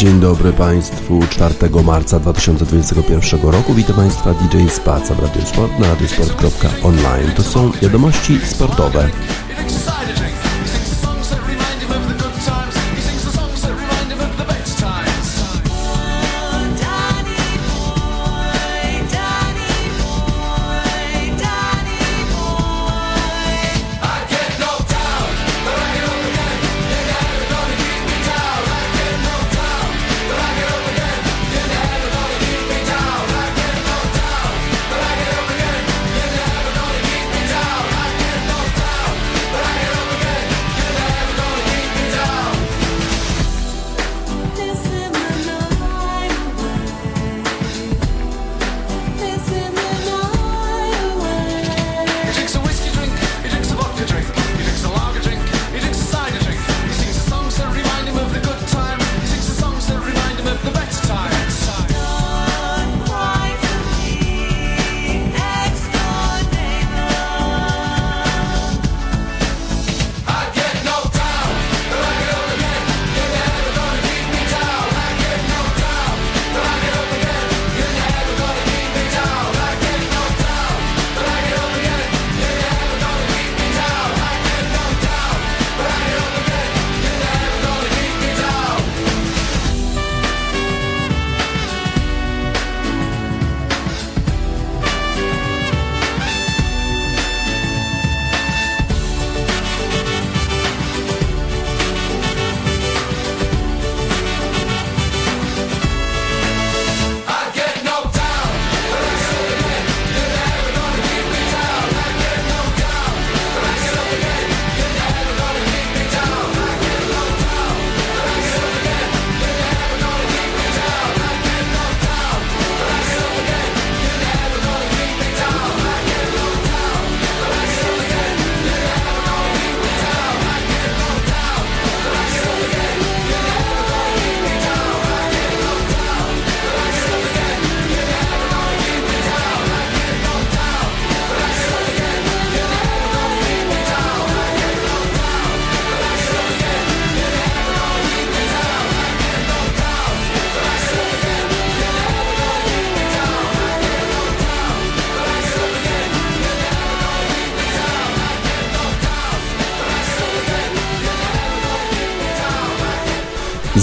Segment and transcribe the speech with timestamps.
[0.00, 1.54] Dzień dobry Państwu 4
[1.84, 3.74] marca 2021 roku.
[3.74, 7.32] Witam Państwa DJ Spaca w Radio Sport na radiosport.online.
[7.36, 9.08] To są wiadomości sportowe.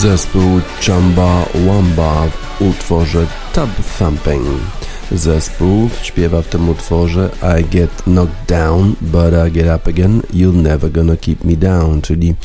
[0.01, 4.47] Zespół Chamba Wamba w utworze Tub Thumping.
[5.11, 10.53] Zespół śpiewa w tym utworze I get knocked down, but I get up again, you're
[10.53, 12.35] never gonna keep me down, czyli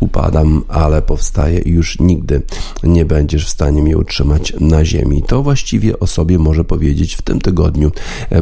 [0.00, 2.42] upadam, ale powstaję już nigdy
[2.82, 5.22] nie będziesz w stanie mnie utrzymać na ziemi.
[5.22, 7.90] To właściwie o sobie może powiedzieć w tym tygodniu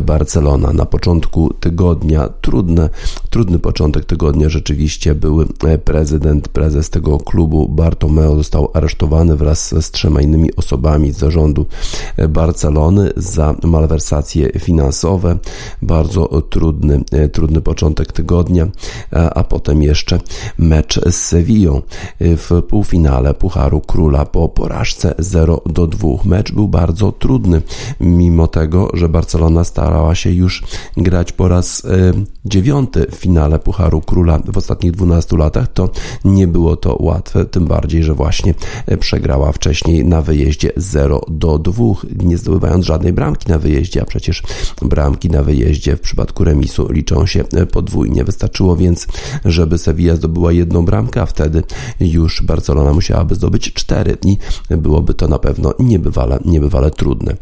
[0.00, 0.72] Barcelona.
[0.72, 2.90] Na początku tygodnia, trudne,
[3.36, 5.46] trudny początek tygodnia rzeczywiście były
[5.84, 11.66] prezydent, prezes tego klubu Bartomeu został aresztowany wraz z trzema innymi osobami z zarządu
[12.28, 15.38] Barcelony za malwersacje finansowe.
[15.82, 18.68] Bardzo trudny, trudny początek tygodnia,
[19.10, 20.18] a potem jeszcze
[20.58, 21.82] mecz z Sevillą
[22.20, 26.08] w półfinale Pucharu Króla po porażce 0 do 2.
[26.24, 27.62] Mecz był bardzo trudny,
[28.00, 30.64] mimo tego, że Barcelona starała się już
[30.96, 32.12] grać po raz e,
[32.44, 35.90] dziewiąty w finale Pucharu Króla w ostatnich 12 latach, to
[36.24, 38.54] nie było to łatwe, tym bardziej, że właśnie
[38.86, 41.84] e, przegrała wcześniej na wyjeździe 0 do 2,
[42.24, 44.42] nie zdobywając żadnej bramki na wyjeździe, a przecież
[44.82, 48.24] bramki na wyjeździe w przypadku remisu liczą się e, podwójnie.
[48.24, 49.06] Wystarczyło więc,
[49.44, 51.62] żeby Sevilla zdobyła jedną bramkę, a wtedy
[52.00, 54.38] już Barcelona musiałaby zdobyć cztery i
[54.70, 57.36] byłoby to na pewno niebywale, niebywale trudne.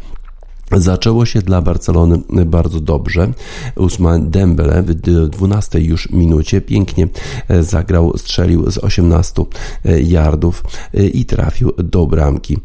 [0.77, 3.33] Zaczęło się dla Barcelony bardzo dobrze.
[3.77, 4.95] Usman Dembele w
[5.29, 7.09] 12 już minucie pięknie
[7.49, 9.45] e, zagrał, strzelił z 18
[9.85, 12.59] e, yardów e, i trafił do bramki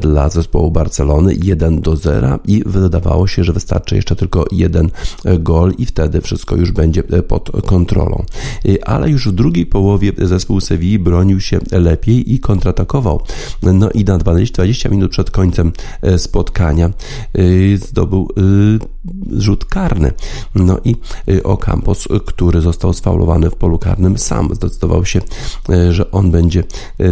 [0.00, 4.90] dla zespołu Barcelony 1 do 0 i wydawało się, że wystarczy jeszcze tylko jeden
[5.38, 8.24] gol i wtedy wszystko już będzie pod kontrolą.
[8.82, 13.22] Ale już w drugiej połowie zespół Sevilla bronił się lepiej i kontratakował.
[13.62, 15.72] No i na 20, 20 minut przed końcem
[16.16, 16.90] spotkania
[17.76, 18.28] zdobył
[19.32, 20.12] rzut karny.
[20.54, 20.96] No i
[21.44, 25.20] Ocampos, który został sfaulowany w polu karnym, sam zdecydował się,
[25.90, 26.64] że on będzie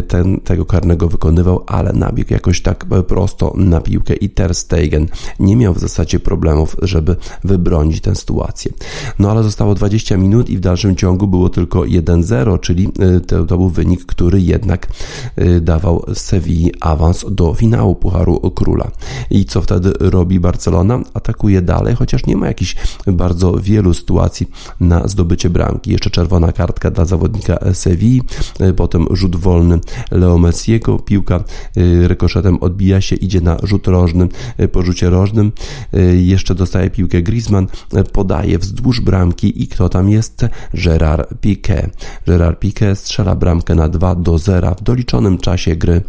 [0.09, 5.57] ten, tego karnego wykonywał, ale nabiegł jakoś tak prosto na piłkę i Ter Stegen nie
[5.57, 8.73] miał w zasadzie problemów, żeby wybronić tę sytuację.
[9.19, 12.89] No ale zostało 20 minut i w dalszym ciągu było tylko 1-0, czyli
[13.27, 14.87] to, to był wynik, który jednak
[15.61, 18.91] dawał Sewilli awans do finału Pucharu Króla.
[19.31, 21.01] I co wtedy robi Barcelona?
[21.15, 22.77] Atakuje dalej, chociaż nie ma jakichś
[23.07, 25.93] bardzo wielu sytuacji na zdobycie bramki.
[25.93, 28.23] Jeszcze czerwona kartka dla zawodnika Sewilli,
[28.77, 29.81] potem rzut wolny
[30.11, 31.45] Leo Messiego, piłka
[32.03, 34.29] rykoszetem odbija się, idzie na rzut rożny,
[34.73, 35.53] po rzucie rożnym,
[36.13, 37.67] jeszcze dostaje piłkę Griezmann,
[38.13, 40.47] podaje wzdłuż bramki i kto tam jest?
[40.75, 41.89] Gerard Piqué.
[42.27, 46.03] Gerard Piqué strzela bramkę na 2 do 0 w doliczonym czasie gry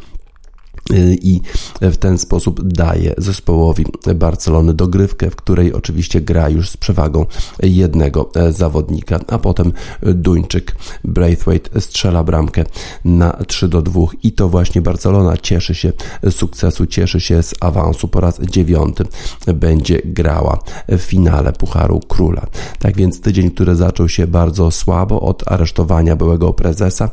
[1.22, 1.42] i
[1.82, 3.86] w ten sposób daje zespołowi
[4.16, 7.26] Barcelony dogrywkę, w której oczywiście gra już z przewagą
[7.64, 12.64] jednego zawodnika, a potem Duńczyk Braithwaite strzela bramkę
[13.06, 15.94] na 3 do 2 i to właśnie Barcelona cieszy się
[16.30, 18.08] sukcesu, cieszy się z awansu.
[18.08, 19.04] Po raz dziewiąty
[19.54, 22.48] będzie grała w finale Pucharu Króla.
[22.80, 27.10] Tak więc tydzień, który zaczął się bardzo słabo od aresztowania byłego prezesa,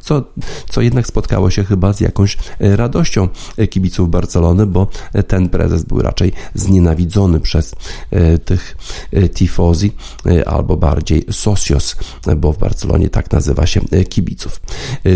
[0.00, 0.22] co,
[0.70, 3.28] co jednak spotkało się chyba z jakąś radością radością
[3.70, 4.86] kibiców Barcelony, bo
[5.26, 7.74] ten prezes był raczej znienawidzony przez
[8.10, 8.76] e, tych
[9.12, 9.92] e, tifozi,
[10.26, 11.96] e, albo bardziej socios,
[12.36, 14.60] bo w Barcelonie tak nazywa się kibiców.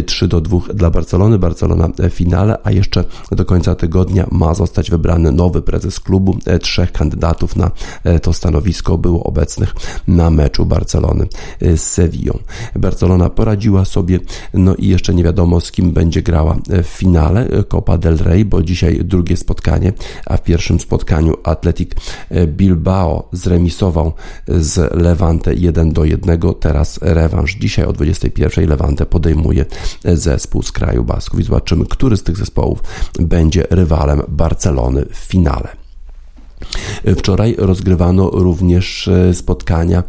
[0.06, 4.90] 3 do 2 dla Barcelony, Barcelona w finale, a jeszcze do końca tygodnia ma zostać
[4.90, 6.38] wybrany nowy prezes klubu.
[6.60, 7.70] Trzech kandydatów na
[8.22, 9.74] to stanowisko było obecnych
[10.06, 11.26] na meczu Barcelony
[11.60, 12.38] z Sevillą.
[12.76, 14.20] Barcelona poradziła sobie,
[14.54, 17.48] no i jeszcze nie wiadomo z kim będzie grała w finale.
[17.68, 19.92] Copa del Rey, bo dzisiaj drugie spotkanie,
[20.26, 21.90] a w pierwszym spotkaniu Atletic
[22.46, 24.12] Bilbao zremisował
[24.48, 26.40] z Levante 1 do 1.
[26.60, 27.54] Teraz rewanż.
[27.54, 29.64] Dzisiaj o 21 Levante podejmuje
[30.04, 32.82] zespół z kraju Basków i zobaczymy, który z tych zespołów
[33.18, 35.87] będzie rywalem Barcelony w finale.
[37.16, 40.02] Wczoraj rozgrywano również e, spotkania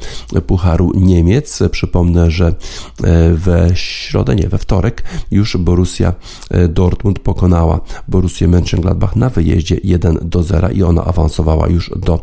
[0.48, 1.60] Pucharu Niemiec.
[1.72, 6.14] Przypomnę, że e, we środę, nie, we wtorek już Borussia
[6.50, 12.22] e, Dortmund pokonała Borussię Mönchengladbach na wyjeździe 1 do 0 i ona awansowała już do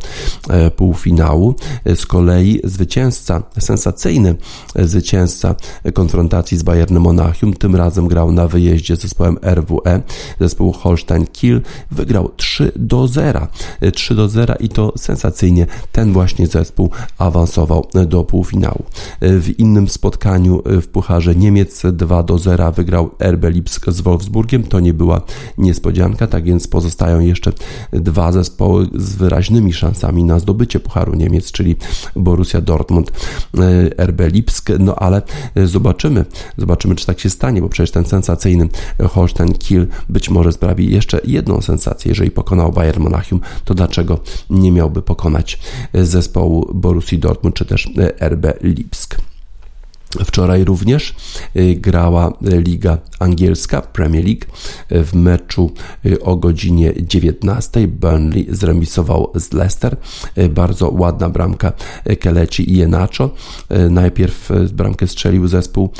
[0.77, 1.55] półfinału.
[1.95, 4.35] Z kolei zwycięzca, sensacyjny
[4.75, 5.55] zwycięzca
[5.95, 10.03] konfrontacji z Bayernem Monachium, tym razem grał na wyjeździe z zespołem RWE,
[10.41, 13.47] zespół Holstein Kiel, wygrał 3 do 0.
[13.95, 18.85] 3 do 0 i to sensacyjnie ten właśnie zespół awansował do półfinału.
[19.21, 24.63] W innym spotkaniu w Pucharze Niemiec 2 do 0 wygrał RB Lipsk z Wolfsburgiem.
[24.63, 25.21] To nie była
[25.59, 27.53] niespodzianka, tak więc pozostają jeszcze
[27.93, 31.77] dwa zespoły z wyraźnymi szansami na zdobycie Pucharu Niemiec, czyli
[32.17, 33.13] Borussia Dortmund,
[33.99, 34.71] RB Lipsk.
[34.79, 35.23] No ale
[35.65, 36.25] zobaczymy,
[36.59, 38.69] zobaczymy czy tak się stanie, bo przecież ten sensacyjny
[39.11, 42.09] Holstein Kiel być może sprawi jeszcze jedną sensację.
[42.09, 44.06] Jeżeli pokonał Bayern Monachium, to dlaczego
[44.51, 45.59] nie miałby pokonać
[45.95, 49.17] zespołu Borussii Dortmund czy też RB Lipsk.
[50.25, 51.15] Wczoraj również
[51.57, 54.47] y, grała Liga Angielska, Premier League.
[54.91, 55.71] W meczu
[56.07, 59.97] y, o godzinie 19 Burnley zremisował z Leicester.
[60.39, 61.73] Y, bardzo ładna bramka
[62.21, 63.31] Keleci i Enacho.
[63.91, 65.91] Najpierw bramkę strzelił zespół,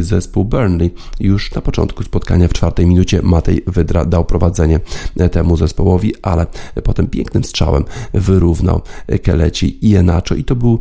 [0.00, 0.90] zespół Burnley.
[1.20, 4.80] Już na początku spotkania w czwartej minucie Matej Wydra dał prowadzenie
[5.32, 6.46] temu zespołowi, ale
[6.84, 8.82] potem pięknym strzałem wyrównał
[9.22, 10.78] Keleci i Enacho i to był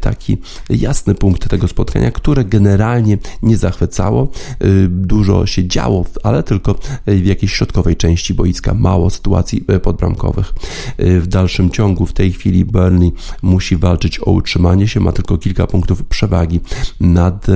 [0.00, 0.38] taki
[0.70, 4.28] jasny punkt tego spotkania spotkania, które generalnie nie zachwycało.
[4.64, 6.74] Y, dużo się działo, ale tylko
[7.06, 10.54] w jakiejś środkowej części boiska, mało sytuacji y, podbramkowych.
[11.00, 15.38] Y, w dalszym ciągu w tej chwili Burnley musi walczyć o utrzymanie się, ma tylko
[15.38, 16.60] kilka punktów przewagi
[17.00, 17.46] nad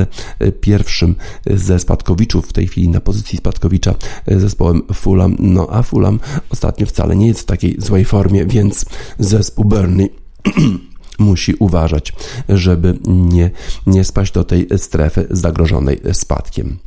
[0.60, 1.14] pierwszym
[1.46, 3.94] ze spadkowiczów w tej chwili na pozycji spadkowicza
[4.26, 5.36] zespołem Fulham.
[5.38, 6.20] No a Fulham
[6.50, 8.84] ostatnio wcale nie jest w takiej złej formie, więc
[9.18, 10.10] zespół Burnley
[11.22, 12.12] musi uważać,
[12.48, 13.50] żeby nie,
[13.86, 16.78] nie spaść do tej strefy zagrożonej spadkiem.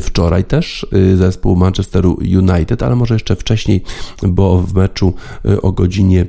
[0.00, 3.82] Wczoraj też y, zespół Manchesteru United, ale może jeszcze wcześniej,
[4.22, 6.26] bo w meczu y, o godzinie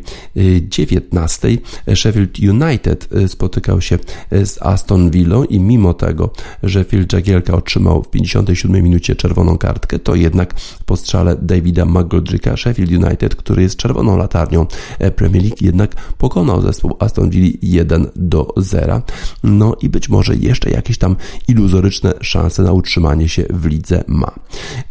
[0.69, 3.99] 19 y, Sheffield United spotykał się
[4.31, 6.29] z Aston Villą i mimo tego,
[6.63, 10.53] że Phil Jagielka otrzymał w 57 minucie czerwoną kartkę, to jednak
[10.85, 14.65] po strzale Davida McGoldricka Sheffield United, który jest czerwoną latarnią
[14.99, 19.01] e, Premier League, jednak pokonał zespół Aston Villa 1 do 0.
[19.43, 21.15] No i być może jeszcze jakieś tam
[21.47, 24.31] iluzoryczne szanse na utrzymanie się się w lidze ma.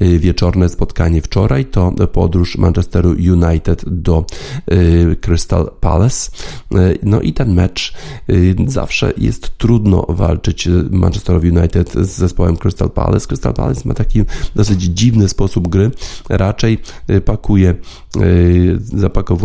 [0.01, 4.25] Wieczorne spotkanie wczoraj to podróż Manchesteru United do
[5.21, 6.31] Crystal Palace.
[7.03, 7.95] No i ten mecz
[8.67, 13.27] zawsze jest trudno walczyć Manchesterowi United z zespołem Crystal Palace.
[13.27, 14.23] Crystal Palace ma taki
[14.55, 15.91] dosyć dziwny sposób gry.
[16.29, 16.79] Raczej
[17.25, 17.75] pakuje,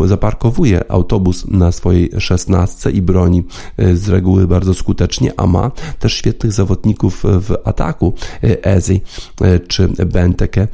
[0.06, 3.44] zaparkowuje autobus na swojej szesnastce i broni
[3.94, 8.14] z reguły bardzo skutecznie, a ma też świetnych zawodników w ataku.
[8.94, 10.68] Ezi czy Benteke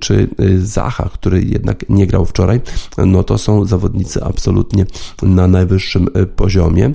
[0.00, 2.60] czy Zacha, który jednak nie grał wczoraj,
[2.98, 4.86] no to są zawodnicy absolutnie
[5.22, 6.92] na najwyższym poziomie.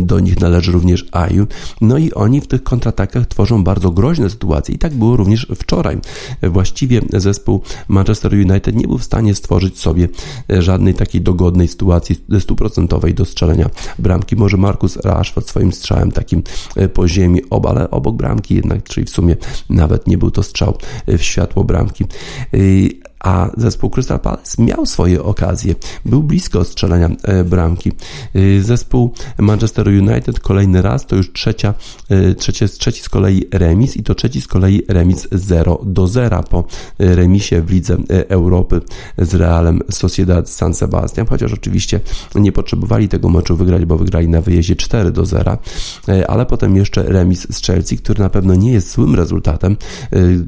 [0.00, 1.46] Do nich należy również Aju.
[1.80, 4.74] No i oni w tych kontratakach tworzą bardzo groźne sytuacje.
[4.74, 5.98] I tak było również wczoraj.
[6.42, 10.08] Właściwie zespół Manchester United nie był w stanie stworzyć sobie
[10.48, 14.36] żadnej takiej dogodnej sytuacji stuprocentowej do strzelenia bramki.
[14.36, 16.42] Może Markus Rashford swoim strzałem takim
[16.94, 19.36] po ziemi, ale obok bramki jednak, czyli w sumie
[19.70, 22.04] nawet nie był to strzał w światło bramki
[23.20, 25.74] a zespół Crystal Palace miał swoje okazje.
[26.04, 27.92] Był blisko strzelania e, bramki.
[28.34, 31.74] E, zespół Manchester United kolejny raz, to już trzecia,
[32.08, 36.42] e, trzecie, trzeci z kolei remis i to trzeci z kolei remis 0 do 0
[36.42, 36.64] po
[36.98, 37.96] remisie w Lidze
[38.28, 38.80] Europy
[39.18, 42.00] z Realem Sociedad San Sebastian, chociaż oczywiście
[42.34, 45.58] nie potrzebowali tego meczu wygrać, bo wygrali na wyjeździe 4 do 0,
[46.28, 49.76] ale potem jeszcze remis z Chelsea, który na pewno nie jest złym rezultatem,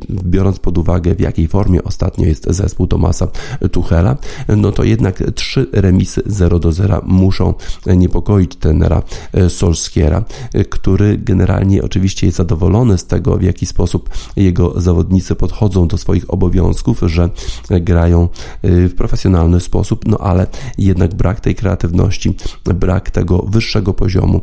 [0.08, 3.28] biorąc pod uwagę w jakiej formie ostatnio jest zespół Tomasa
[3.72, 4.16] Tuchela,
[4.48, 7.54] no to jednak trzy remisy 0 do 0 muszą
[7.86, 9.02] niepokoić tenera
[9.48, 10.24] Solskiera,
[10.70, 16.30] który generalnie oczywiście jest zadowolony z tego, w jaki sposób jego zawodnicy podchodzą do swoich
[16.34, 17.30] obowiązków, że
[17.70, 18.28] grają
[18.62, 20.46] w profesjonalny sposób, no ale
[20.78, 24.40] jednak brak tej kreatywności, brak tego wyższego poziomu,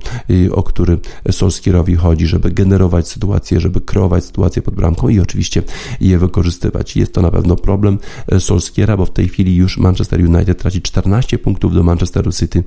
[0.51, 0.99] o który
[1.31, 5.63] Solskierowi chodzi, żeby generować sytuacje, żeby kreować sytuacje pod bramką i oczywiście
[6.01, 6.95] je wykorzystywać.
[6.95, 7.99] Jest to na pewno problem
[8.39, 12.63] Solskiera, bo w tej chwili już Manchester United traci 14 punktów do Manchesteru City.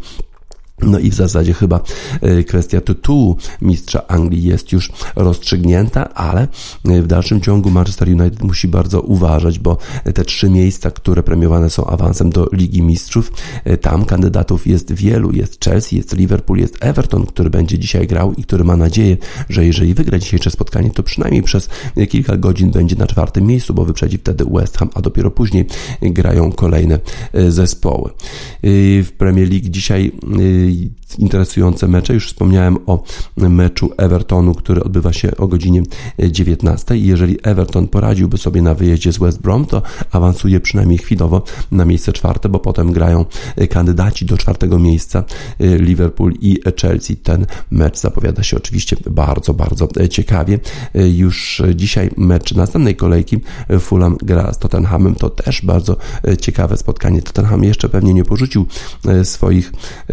[0.82, 1.80] No i w zasadzie chyba
[2.20, 6.48] e, kwestia tytułu mistrza Anglii jest już rozstrzygnięta, ale
[6.84, 9.78] e, w dalszym ciągu Manchester United musi bardzo uważać, bo
[10.14, 13.32] te trzy miejsca, które premiowane są awansem do Ligi Mistrzów,
[13.64, 15.32] e, tam kandydatów jest wielu.
[15.32, 19.16] Jest Chelsea, jest Liverpool, jest Everton, który będzie dzisiaj grał i który ma nadzieję,
[19.48, 21.68] że jeżeli wygra dzisiejsze spotkanie, to przynajmniej przez
[22.08, 25.66] kilka godzin będzie na czwartym miejscu, bo wyprzedzi wtedy West Ham, a dopiero później
[26.02, 26.98] grają kolejne
[27.48, 28.10] zespoły.
[29.02, 30.12] W Premier League dzisiaj
[30.72, 32.14] the interesujące mecze.
[32.14, 33.02] Już wspomniałem o
[33.36, 35.82] meczu Evertonu, który odbywa się o godzinie
[36.18, 36.96] 19.
[36.96, 42.12] Jeżeli Everton poradziłby sobie na wyjeździe z West Brom, to awansuje przynajmniej chwilowo na miejsce
[42.12, 43.24] czwarte, bo potem grają
[43.70, 45.24] kandydaci do czwartego miejsca
[45.60, 47.16] Liverpool i Chelsea.
[47.16, 50.58] Ten mecz zapowiada się oczywiście bardzo, bardzo ciekawie.
[50.94, 53.40] Już dzisiaj mecz następnej kolejki
[53.80, 55.14] Fulham gra z Tottenhamem.
[55.14, 55.96] To też bardzo
[56.40, 57.22] ciekawe spotkanie.
[57.22, 58.66] Tottenham jeszcze pewnie nie porzucił
[59.24, 59.72] swoich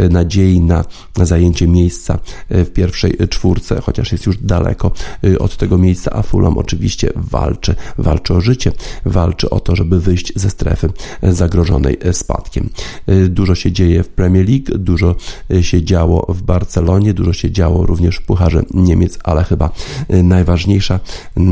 [0.10, 2.20] nadziei na zajęcie miejsca
[2.50, 4.92] e, w pierwszej czwórce, chociaż jest już daleko
[5.24, 8.72] e, od tego miejsca, a Fulham oczywiście walczy, walczy o życie,
[9.06, 10.90] walczy o to, żeby wyjść ze strefy
[11.24, 12.70] zagrożonej spadkiem.
[13.08, 15.16] E, dużo się dzieje w Premier League, dużo
[15.62, 19.70] się działo w Barcelonie, dużo się działo również w Pucharze Niemiec, ale chyba
[20.24, 21.00] najważniejsza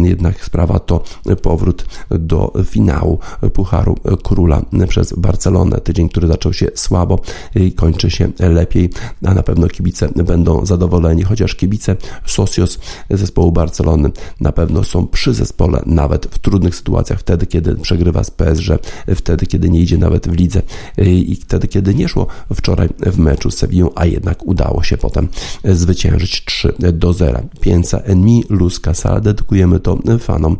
[0.04, 1.04] jednak sprawa to
[1.42, 3.20] powrót do finału
[3.54, 5.82] Pucharu Króla przez Barcelonę.
[5.82, 7.20] Tydzień, który zaczął się słabo
[7.56, 8.90] i kończy się lepiej
[9.28, 12.80] a na pewno kibice będą zadowoleni, chociaż kibice Socios
[13.10, 18.32] zespołu Barcelony na pewno są przy zespole nawet w trudnych sytuacjach, wtedy kiedy przegrywa z
[18.32, 18.70] PSG,
[19.16, 20.62] wtedy kiedy nie idzie nawet w lidze
[21.06, 25.28] i wtedy kiedy nie szło wczoraj w meczu z Sevillą, a jednak udało się potem
[25.64, 27.42] zwyciężyć 3 do 0.
[27.62, 30.58] Pięca Enmi Luz Casal dedykujemy to fanom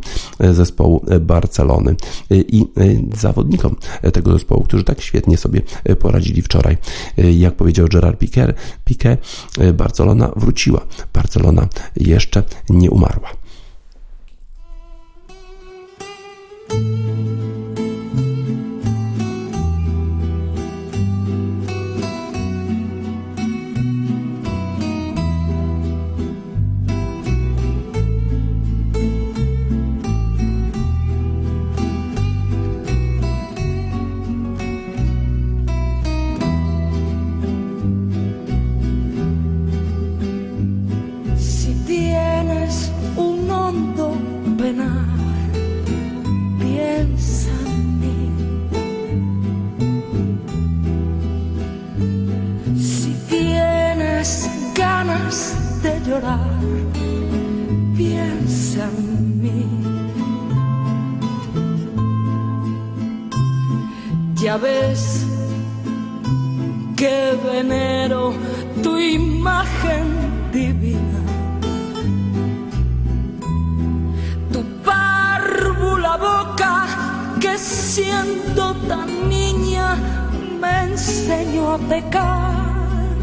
[0.50, 1.96] zespołu Barcelony
[2.30, 2.66] i
[3.16, 3.76] zawodnikom
[4.12, 5.62] tego zespołu, którzy tak świetnie sobie
[5.98, 6.76] poradzili wczoraj.
[7.38, 9.16] Jak powiedział Gerard Piquer, Piqué,
[9.58, 10.86] e, Barcelona wróciła.
[11.12, 13.28] Barcelona jeszcze nie umarła.
[81.78, 83.16] A pecar.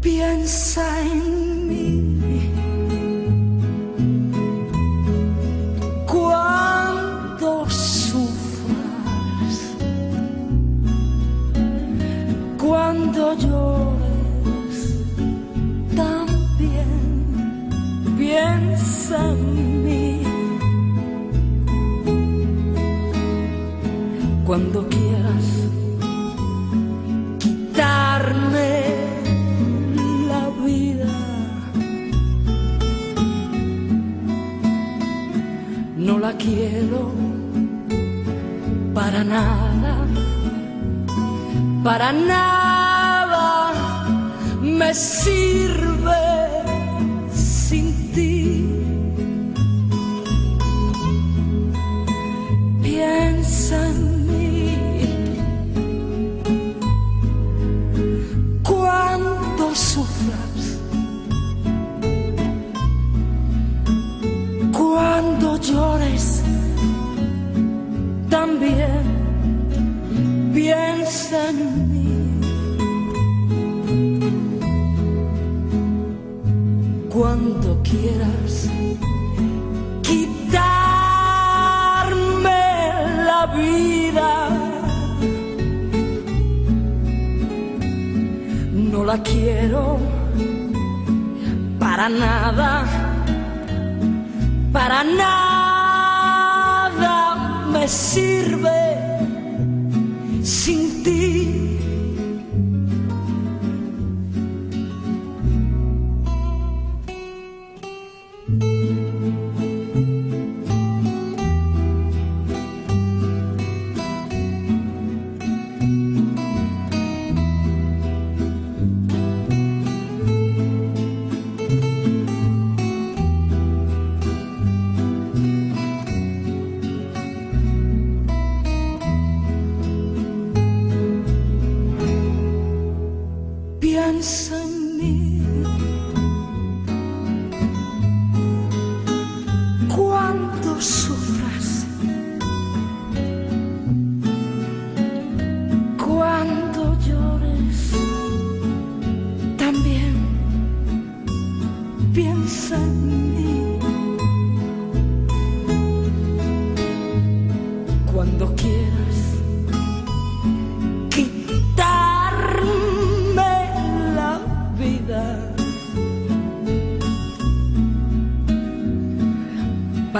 [0.00, 1.37] Piensa en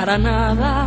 [0.08, 0.77] para nada,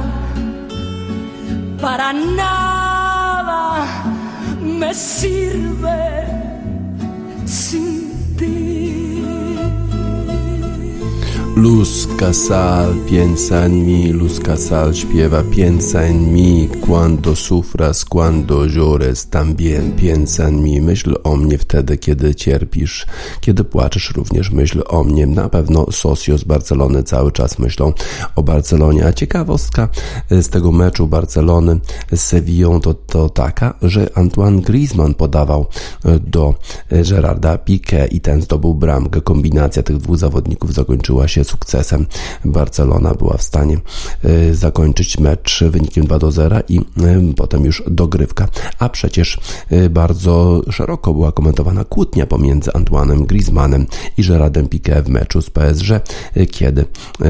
[12.21, 19.91] Casal piensa en mí, Luz Casal śpiewa piensa en mí, cuando sufras, cuando llores, también
[19.95, 20.81] piensa en mí.
[20.81, 23.05] Myśl o mnie wtedy, kiedy cierpisz,
[23.41, 25.27] kiedy płaczesz również myśl o mnie.
[25.27, 27.93] Na pewno Socio z Barcelony cały czas myślą
[28.35, 29.05] o Barcelonie.
[29.05, 29.89] A ciekawostka
[30.31, 31.79] z tego meczu Barcelony
[32.11, 35.65] z Sevillą to, to taka, że Antoine Griezmann podawał
[36.27, 36.55] do
[37.09, 39.21] Gerarda Piqué i ten zdobył bramkę.
[39.21, 42.05] Kombinacja tych dwóch zawodników zakończyła się sukcesem.
[42.45, 43.77] Barcelona była w stanie
[44.23, 46.83] e, zakończyć mecz wynikiem 2 do 0 i e,
[47.35, 48.47] potem już dogrywka.
[48.79, 53.85] A przecież e, bardzo szeroko była komentowana kłótnia pomiędzy Antoine'em Griezmannem
[54.17, 55.89] i Gerardem Piqué w meczu z PSG,
[56.51, 56.85] kiedy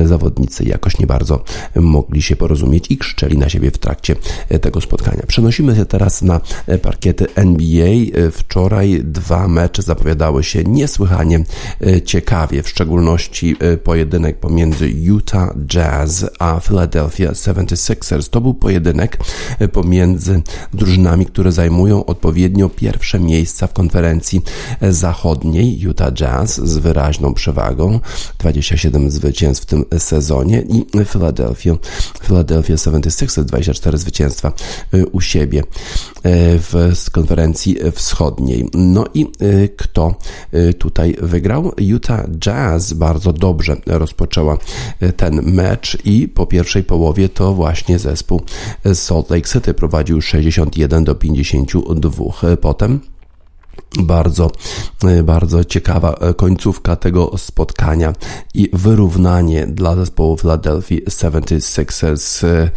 [0.06, 1.44] zawodnicy jakoś nie bardzo
[1.76, 4.15] mogli się porozumieć i krzyczeli na siebie w trakcie
[4.62, 5.24] tego spotkania.
[5.28, 6.41] Przenosimy się teraz na
[6.82, 7.91] parkiety NBA.
[8.32, 11.44] Wczoraj dwa mecze zapowiadały się niesłychanie
[12.06, 18.30] ciekawie, w szczególności pojedynek pomiędzy Utah Jazz a Philadelphia 76ers.
[18.30, 19.18] To był pojedynek
[19.60, 20.42] e, pomiędzy
[20.74, 24.42] drużynami, które zajmują odpowiednio pierwsze miejsca w konferencji
[24.82, 25.80] e, zachodniej.
[25.80, 28.00] Utah Jazz z wyraźną przewagą,
[28.38, 31.78] 27 zwycięstw w tym sezonie i Philadelphia,
[32.24, 34.54] Philadelphia 76ers 24 zwycięstwa
[34.94, 35.64] e, u siebie
[36.60, 38.70] w konferencji wschodniej.
[38.74, 39.32] No i
[39.78, 40.16] kto
[40.78, 41.72] tutaj wygrał?
[41.78, 44.58] Utah Jazz bardzo dobrze rozpoczęła
[45.17, 48.41] ten mecz i po pierwszej połowie to właśnie zespół
[48.93, 52.58] Salt Lake City prowadził 61 do 52.
[52.62, 53.00] Potem
[54.00, 54.52] bardzo,
[55.04, 58.14] e, bardzo ciekawa e, końcówka tego spotkania
[58.54, 62.48] i wyrównanie dla zespołu Philadelphia 76ers.
[62.48, 62.70] E,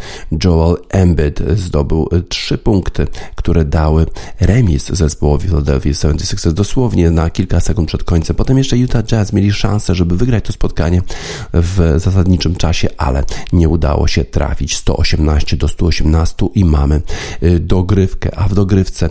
[0.43, 4.05] Joel Embiid zdobył trzy punkty, które dały
[4.39, 8.35] remis zespołowi Philadelphia 76ers dosłownie na kilka sekund przed końcem.
[8.35, 11.01] Potem jeszcze Utah Jazz mieli szansę, żeby wygrać to spotkanie
[11.53, 17.01] w zasadniczym czasie, ale nie udało się trafić 118 do 118 i mamy
[17.59, 19.09] dogrywkę, a w dogrywce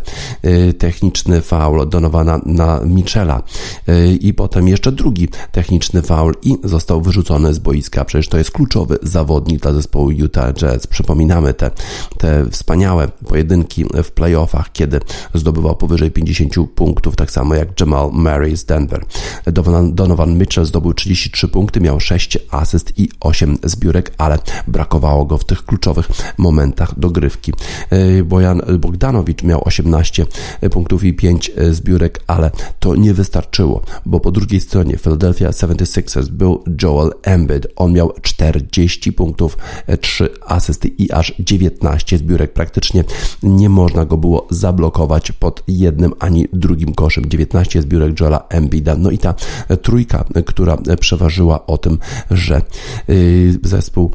[0.78, 1.40] techniczny
[1.74, 3.42] faul Donowana na Michela
[3.88, 8.04] y, i potem jeszcze drugi techniczny faul i został wyrzucony z boiska.
[8.04, 10.86] Przecież to jest kluczowy zawodnik dla zespołu Utah Jazz.
[10.86, 11.70] Przypominamy te,
[12.18, 15.00] te wspaniałe pojedynki w playoffach, kiedy
[15.34, 19.04] zdobywał powyżej 50 punktów, tak samo jak Jamal Murray z Denver.
[19.92, 25.44] Donovan Mitchell zdobył 33 punkty, miał 6 asyst i 8 zbiórek, ale brakowało go w
[25.44, 26.08] tych kluczowych
[26.38, 27.52] momentach dogrywki.
[27.92, 30.26] Y, Bojan Bogdanowicz miał 18
[30.70, 32.50] punktów i 5 zbiórek zbiórek, ale
[32.80, 37.66] to nie wystarczyło, bo po drugiej stronie Philadelphia 76ers był Joel Embiid.
[37.76, 39.58] On miał 40 punktów,
[40.00, 42.52] 3 asysty i aż 19 zbiórek.
[42.52, 43.04] Praktycznie
[43.42, 47.28] nie można go było zablokować pod jednym ani drugim koszem.
[47.28, 48.96] 19 zbiórek Joela Embida.
[48.98, 49.34] No i ta
[49.82, 51.98] trójka, która przeważyła o tym,
[52.30, 52.62] że
[53.08, 54.10] y, zespół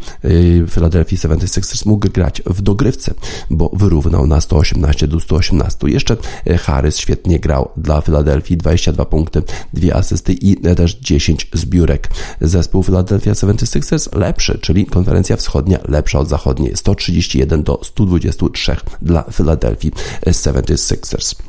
[0.69, 3.13] Philadelphia 76ers mógł grać w dogrywce,
[3.49, 5.87] bo wyrównał na 118 do 118.
[5.87, 6.17] Jeszcze
[6.59, 12.09] Harris świetnie grał dla Filadelfii 22 punkty, dwie asysty i też 10 zbiórek.
[12.41, 16.77] Zespół Philadelphia 76ers lepszy, czyli konferencja wschodnia lepsza od zachodniej.
[16.77, 19.89] 131 do 123 dla Philadelphia
[20.25, 21.48] 76ers.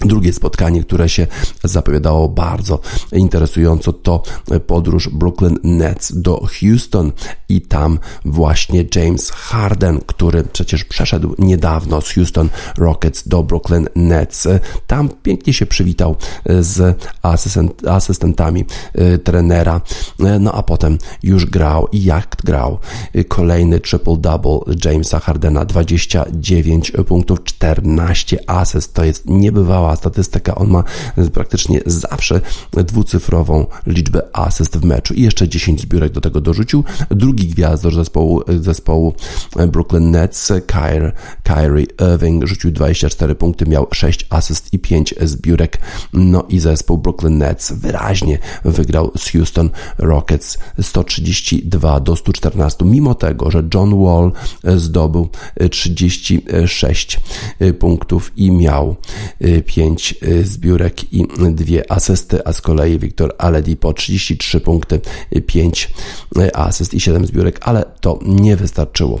[0.00, 1.26] Drugie spotkanie, które się
[1.64, 2.80] zapowiadało bardzo
[3.12, 4.22] interesująco, to
[4.66, 7.12] podróż Brooklyn Nets do Houston
[7.48, 14.48] i tam właśnie James Harden, który przecież przeszedł niedawno z Houston Rockets do Brooklyn Nets,
[14.86, 16.16] tam pięknie się przywitał
[16.60, 19.80] z asystent, asystentami e, trenera,
[20.20, 22.78] e, no a potem już grał i jak grał.
[23.28, 30.54] Kolejny triple-double Jamesa Hardena, 29 punktów, 14 asyst, to jest niebywała cała statystyka.
[30.54, 30.84] On ma
[31.32, 32.40] praktycznie zawsze
[32.72, 36.84] dwucyfrową liczbę asyst w meczu i jeszcze 10 zbiórek do tego dorzucił.
[37.10, 39.14] Drugi gwiazdor zespołu, zespołu
[39.68, 45.78] Brooklyn Nets, Kyrie, Kyrie Irving, rzucił 24 punkty, miał 6 asyst i 5 zbiórek.
[46.12, 53.50] No i zespół Brooklyn Nets wyraźnie wygrał z Houston Rockets 132 do 114, mimo tego,
[53.50, 54.32] że John Wall
[54.76, 55.28] zdobył
[55.70, 57.20] 36
[57.78, 58.96] punktów i miał
[59.66, 65.00] 5 5 y, zbiórek i dwie asysty, a z kolei Wiktor Aledi po 33 punkty,
[65.46, 65.90] 5
[66.38, 69.20] y, asyst i 7 zbiórek, ale to nie wystarczyło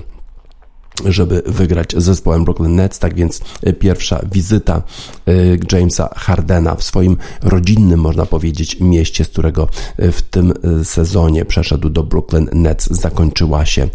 [1.04, 2.98] żeby wygrać z zespołem Brooklyn Nets.
[2.98, 4.82] Tak więc e, pierwsza wizyta
[5.26, 5.32] e,
[5.72, 11.90] Jamesa Hardena w swoim rodzinnym, można powiedzieć, mieście, z którego e, w tym sezonie przeszedł
[11.90, 13.88] do Brooklyn Nets, zakończyła się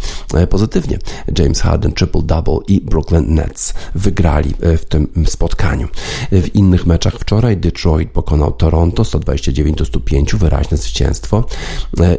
[0.50, 1.00] pozytywnie.
[1.40, 5.88] James Harden triple-double i Brooklyn Nets wygrali w tym spotkaniu.
[6.32, 11.46] W innych meczach wczoraj Detroit pokonał Toronto 129 do 105, wyraźne zwycięstwo.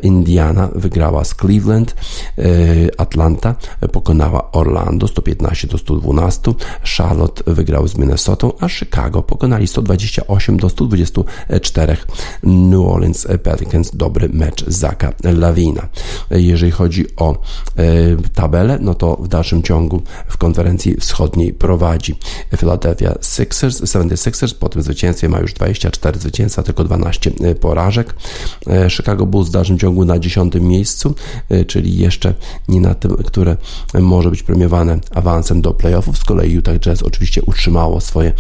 [0.03, 1.95] Indiana wygrała z Cleveland,
[2.99, 3.55] Atlanta
[3.93, 6.55] pokonała Orlando Orlando 115 do 112,
[6.97, 11.97] Charlotte wygrał z Minnesotą, a Chicago pokonali 128 do 124
[12.43, 13.97] New Orleans Pelicans.
[13.97, 15.89] Dobry mecz Zaka Lawina.
[16.31, 17.37] Jeżeli chodzi o e,
[18.35, 22.15] tabelę, no to w dalszym ciągu w konferencji wschodniej prowadzi
[22.59, 28.15] Philadelphia Sixers, 76ers, po tym zwycięstwie ma już 24 zwycięstwa, tylko 12 e, porażek.
[28.67, 31.15] E, Chicago Bulls w dalszym ciągu na 10 miejscu,
[31.67, 32.35] czyli jeszcze
[32.69, 33.57] nie na tym, które
[34.01, 36.19] może być premiowane premiowane awansem do playoffów.
[36.19, 38.33] Z kolei Utah Jazz oczywiście utrzymało swoje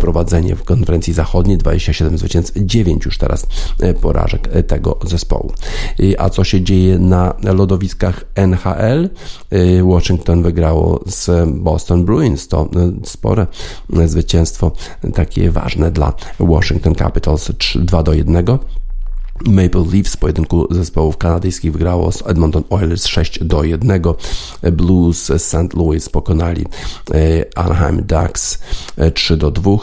[0.00, 3.46] prowadzenie w konferencji zachodniej, 27 zwycięstw, 9 już teraz
[3.80, 5.52] e, porażek e, tego zespołu.
[6.18, 9.10] A co się dzieje na lodowiskach NHL?
[9.50, 12.68] E, Washington wygrało z Boston Bruins, to
[13.04, 13.46] spore
[14.06, 14.72] zwycięstwo,
[15.14, 18.44] takie ważne dla Washington Capitals 3, 2 do 1.
[19.46, 24.02] Maple Leafs w pojedynku zespołów kanadyjskich wygrało z Edmonton Oilers 6 do 1.
[24.72, 25.74] Blues z St.
[25.74, 26.66] Louis pokonali
[27.56, 28.58] Anaheim Ducks
[29.14, 29.76] 3 do 2,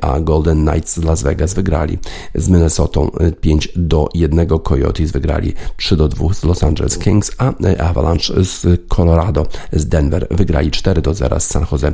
[0.00, 1.98] a Golden Knights z Las Vegas wygrali
[2.34, 3.00] z Minnesota
[3.40, 4.48] 5 do 1.
[4.62, 10.26] Coyotes wygrali 3 do 2 z Los Angeles Kings, a Avalanche z Colorado z Denver
[10.30, 11.92] wygrali 4 do 0 z San Jose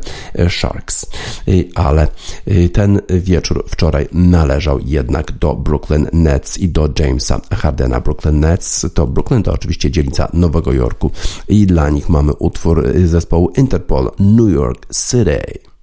[0.49, 1.07] Sharks.
[1.75, 2.09] Ale
[2.73, 8.01] ten wieczór wczoraj należał jednak do Brooklyn Nets i do Jamesa Hardena.
[8.01, 11.11] Brooklyn Nets to Brooklyn to oczywiście dzielnica Nowego Jorku
[11.49, 15.74] i dla nich mamy utwór zespołu Interpol New York City.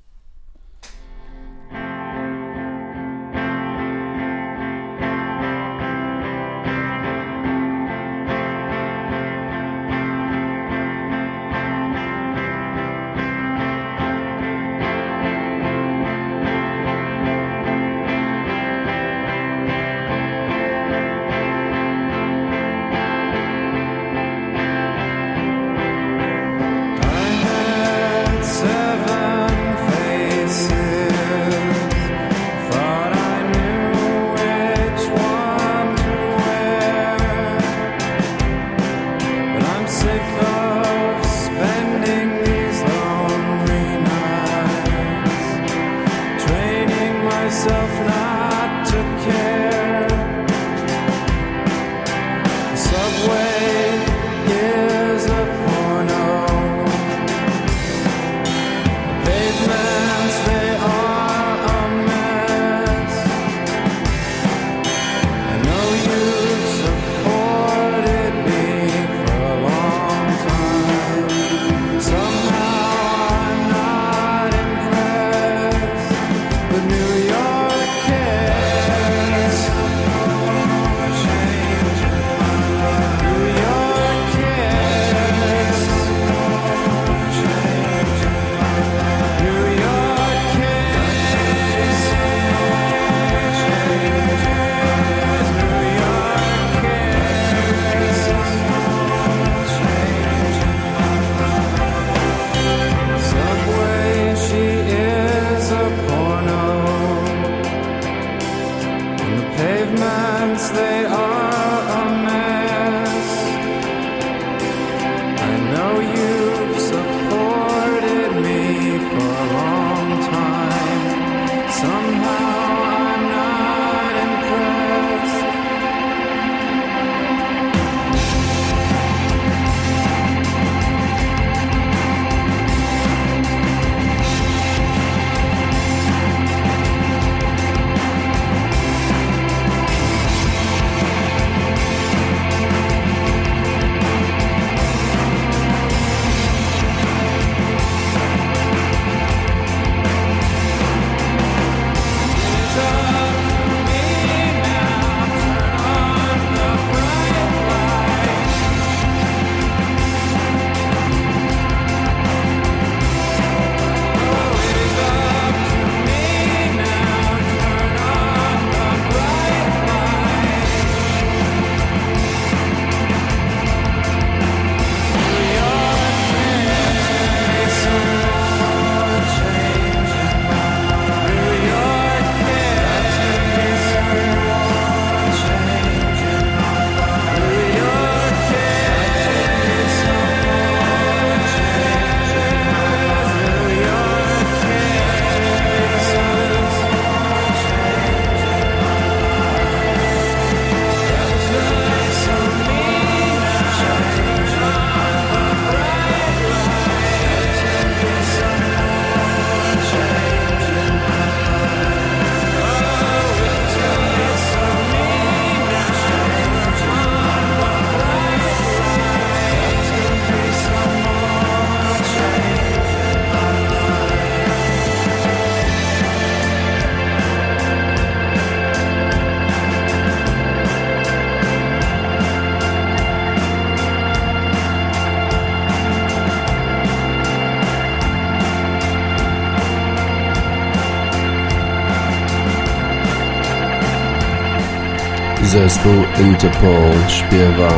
[245.52, 247.70] Zespół Interpol śpiewa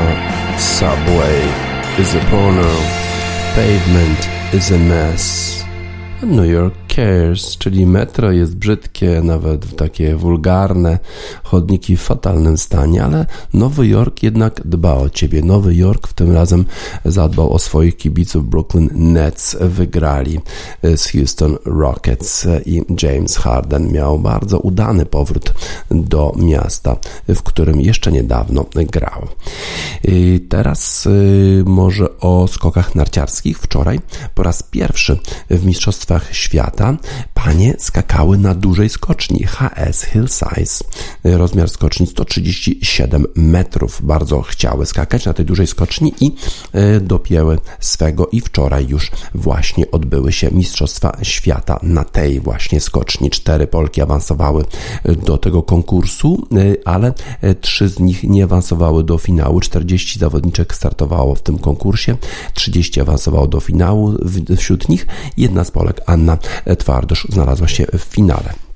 [0.57, 1.41] Subway.
[2.01, 2.69] Is a porno,
[3.55, 5.65] Pavement is a mess,
[6.23, 10.99] New York cares, czyli metro jest brzydkie, nawet takie wulgarne,
[11.43, 15.41] chodniki w fatalnym stanie, ale Nowy Jork jednak dba o ciebie.
[15.41, 16.65] Nowy Jork w tym razem
[17.06, 18.49] zadbał o swoich kibiców.
[18.49, 20.39] Brooklyn Nets wygrali
[20.95, 25.53] z Houston Rockets i James Harden miał bardzo udany powrót
[25.91, 26.95] do miasta,
[27.27, 29.27] w którym jeszcze niedawno grał.
[30.03, 33.60] I teraz y, może o skokach narciarskich.
[33.60, 33.99] Wczoraj
[34.36, 36.97] po raz pierwszy w Mistrzostwach Świata
[37.34, 40.84] panie skakały na dużej skoczni HS Hill Size.
[41.43, 44.01] Rozmiar skoczni 137 metrów.
[44.03, 46.32] Bardzo chciały skakać na tej dużej skoczni i
[46.75, 53.29] y, dopięły swego i wczoraj już właśnie odbyły się Mistrzostwa Świata na tej właśnie skoczni.
[53.29, 54.65] Cztery Polki awansowały
[55.25, 57.13] do tego konkursu, y, ale
[57.62, 59.60] trzy z nich nie awansowały do finału.
[59.60, 62.17] 40 zawodniczek startowało w tym konkursie,
[62.53, 64.13] 30 awansowało do finału,
[64.58, 66.38] wśród nich jedna z Polek, Anna
[66.77, 68.72] Twardosz, znalazła się w finale.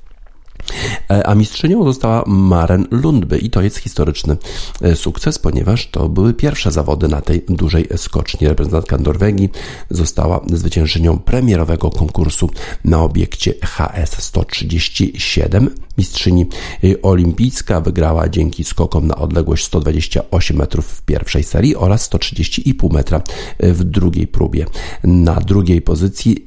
[1.09, 4.37] E, a mistrzynią została Maren Lundby i to jest historyczny
[4.81, 8.47] e, sukces, ponieważ to były pierwsze zawody na tej dużej skoczni.
[8.47, 9.49] Reprezentantka Norwegii
[9.89, 12.49] została zwyciężenią premierowego konkursu
[12.85, 15.69] na obiekcie HS 137.
[15.97, 16.45] Mistrzyni
[16.83, 23.21] e, olimpijska wygrała dzięki skokom na odległość 128 metrów w pierwszej serii oraz 130,5 metra
[23.59, 24.65] w drugiej próbie.
[25.03, 26.45] Na drugiej pozycji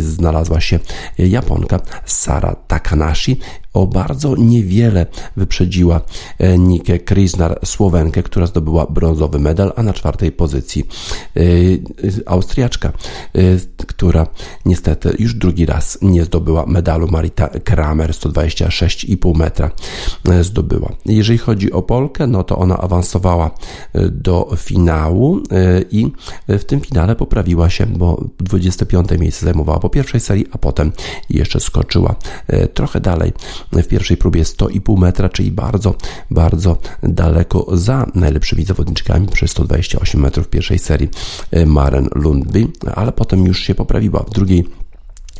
[0.00, 0.78] znalazła się
[1.18, 3.38] Japonka Sara Takanashi
[3.72, 5.06] o bardzo niewiele
[5.36, 6.00] wyprzedziła
[6.38, 10.84] e, Nikę Krisnar, Słowenkę, która zdobyła brązowy medal, a na czwartej pozycji
[11.36, 11.40] e,
[12.26, 13.40] Austriaczka, e,
[13.86, 14.26] która
[14.64, 19.70] niestety już drugi raz nie zdobyła medalu, Marita Kramer, 126,5 metra
[20.42, 20.92] zdobyła.
[21.06, 23.50] Jeżeli chodzi o Polkę, no to ona awansowała
[24.10, 25.40] do finału
[25.90, 26.12] i
[26.48, 30.92] w tym finale poprawiła się, bo 25 miejsce zajmowała po pierwszej serii, a potem
[31.30, 32.14] jeszcze skoczyła
[32.74, 33.32] trochę dalej
[33.72, 35.94] w pierwszej próbie 100,5 metra, czyli bardzo,
[36.30, 41.08] bardzo daleko za najlepszymi zawodniczkami przez 128 metrów w pierwszej serii
[41.50, 44.20] e, Maren Lundby, ale potem już się poprawiła.
[44.20, 44.81] W drugiej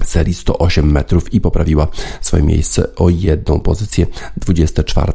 [0.05, 1.89] serii 108 metrów i poprawiła
[2.21, 5.13] swoje miejsce o jedną pozycję, 24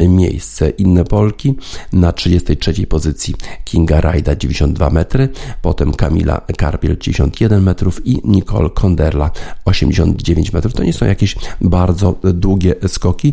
[0.00, 0.70] miejsce.
[0.70, 1.54] Inne Polki
[1.92, 5.28] na 33 pozycji Kinga Rajda 92 metry,
[5.62, 9.30] potem Kamila Karpiel 91 metrów i Nicole Konderla
[9.64, 10.74] 89 metrów.
[10.74, 13.32] To nie są jakieś bardzo długie skoki.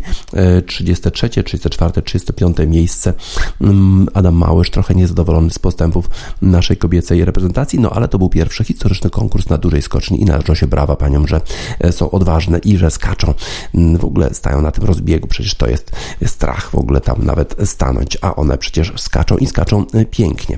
[0.65, 3.13] 33, 34, 35 miejsce.
[3.61, 6.09] Mm, Adam Małysz trochę niezadowolony z postępów
[6.41, 10.55] naszej kobiecej reprezentacji, no ale to był pierwszy historyczny konkurs na dużej skoczni i należą
[10.55, 11.41] się brawa paniom, że
[11.79, 13.33] e, są odważne i że skaczą.
[13.75, 15.91] Mm, w ogóle stają na tym rozbiegu, przecież to jest
[16.25, 20.57] strach w ogóle tam nawet stanąć, a one przecież skaczą i skaczą e, pięknie.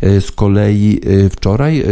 [0.00, 1.84] E, z kolei wczoraj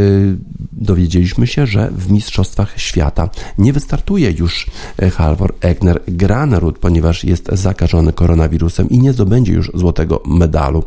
[0.72, 4.66] dowiedzieliśmy się, że w Mistrzostwach Świata nie wystartuje już
[5.12, 10.82] Halvor Egner Granerud, ponieważ jest zakażony koronawirusem i nie zdobędzie już złotego medalu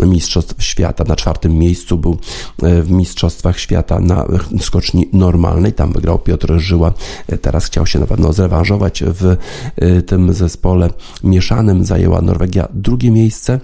[0.00, 1.04] Mistrzostw Świata.
[1.04, 2.18] Na czwartym miejscu był
[2.58, 4.26] w Mistrzostwach Świata na
[4.60, 6.92] skoczni normalnej, tam wygrał Piotr Żyła.
[7.40, 9.36] Teraz chciał się na pewno zrewanżować w
[9.82, 10.90] y, tym zespole
[11.24, 11.84] mieszanym.
[11.84, 13.60] Zajęła Norwegia drugie miejsce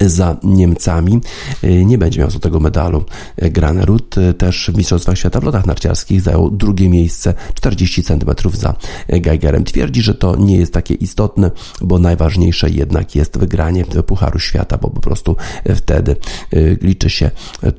[0.00, 1.20] za Niemcami.
[1.64, 3.04] Y, nie będzie miał złotego medalu.
[3.36, 8.74] Granerud y, też w Mistrzostwach Świata w lotach narciarskich zajął drugie miejsce 40 cm za
[9.08, 9.64] Geigerem.
[9.64, 14.90] Twierdzi, że to nie jest takie istotne, bo najważniejsze jednak jest wygranie Pucharu Świata, bo
[14.90, 15.36] po prostu
[15.76, 16.16] wtedy
[16.52, 17.30] y, liczy się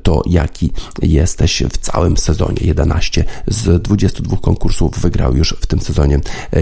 [0.02, 2.58] to, jaki jesteś w całym sezonie.
[2.60, 6.20] 11 z 22 konkursów wygrał już w tym sezonie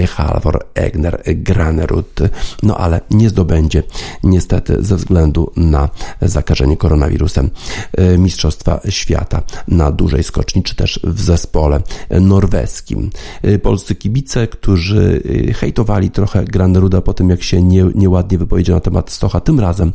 [0.08, 2.20] Halvor Egner Granerud,
[2.62, 3.82] no ale nie zdobędzie
[4.22, 5.88] niestety ze względu na
[6.22, 7.51] zakażenie koronawirusem
[7.92, 11.81] e, Mistrzostwa Świata na dużej skoczni, czy też w zespole
[12.20, 13.11] norweskim.
[13.42, 18.77] E, polscy kibice, którzy e, hejtowali trochę Graneruda po tym, jak się nie, nieładnie wypowiedział
[18.77, 19.92] na temat Stocha, tym razem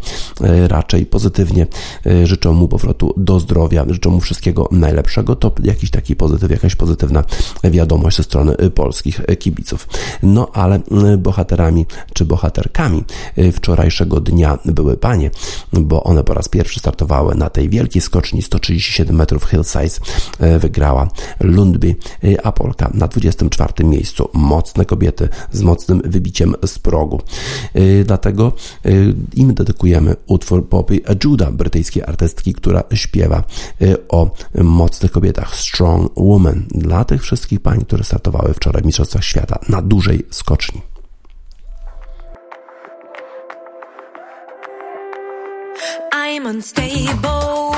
[0.67, 1.67] raczej pozytywnie
[2.23, 5.35] życzą mu powrotu do zdrowia, życzą mu wszystkiego najlepszego.
[5.35, 7.23] To jakiś taki pozytyw, jakaś pozytywna
[7.63, 9.87] wiadomość ze strony polskich kibiców.
[10.23, 10.79] No ale
[11.17, 13.03] bohaterami czy bohaterkami
[13.53, 15.31] wczorajszego dnia były panie,
[15.73, 19.99] bo one po raz pierwszy startowały na tej wielkiej skoczni 137 metrów hillsize.
[20.39, 24.29] E, wygrała Lundby, e, a Polka na 24 miejscu.
[24.33, 27.21] Mocne kobiety z mocnym wybiciem z progu.
[27.73, 28.51] E, dlatego
[29.35, 33.43] im dedykujemy utwór Poppy Judah, brytyjskiej artystki, która śpiewa
[34.09, 34.31] o
[34.63, 39.81] mocnych kobietach, Strong Woman, dla tych wszystkich pań, które startowały wczoraj w Mistrzostwach Świata na
[39.81, 40.92] dużej skoczni.
[46.35, 47.75] I'm unstable,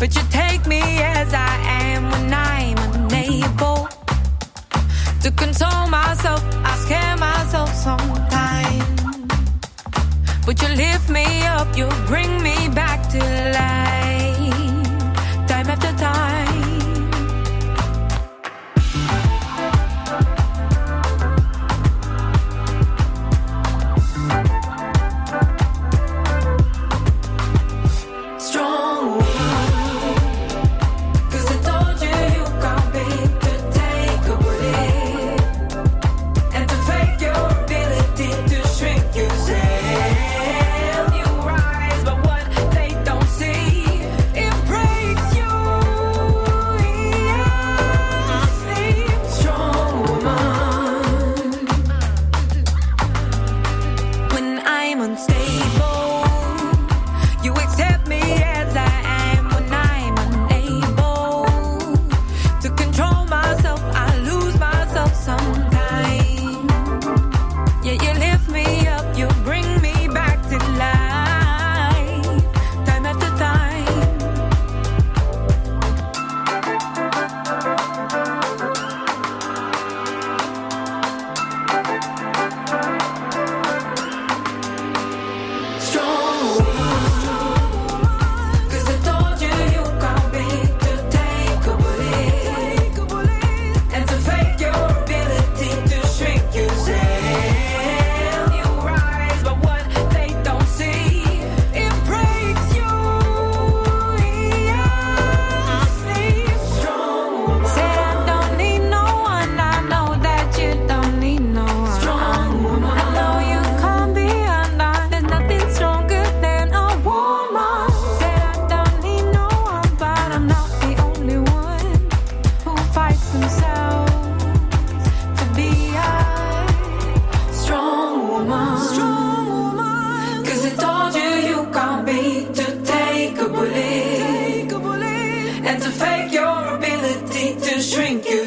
[0.00, 3.88] but you take me as I am when I'm unable.
[5.22, 9.00] To console myself, I scare myself sometimes.
[10.44, 13.18] But you lift me up, you bring me back to
[13.54, 13.85] life,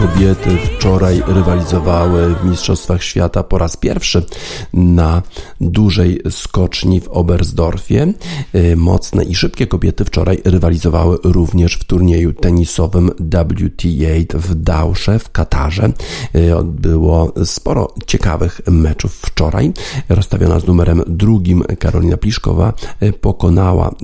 [0.00, 4.22] kobiety wczoraj rywalizowały w Mistrzostwach Świata po raz pierwszy
[4.72, 5.22] na
[5.60, 8.12] dużej skoczni w Oberstdorfie.
[8.54, 15.30] Y, Mocne i szybkie kobiety wczoraj rywalizowały również w turnieju tenisowym WTA w Dausze w
[15.30, 15.92] Katarze.
[16.34, 19.72] Y, Było sporo ciekawych meczów wczoraj.
[20.08, 22.72] Rozstawiona z numerem drugim Karolina Pliszkowa
[23.02, 23.94] y, pokonała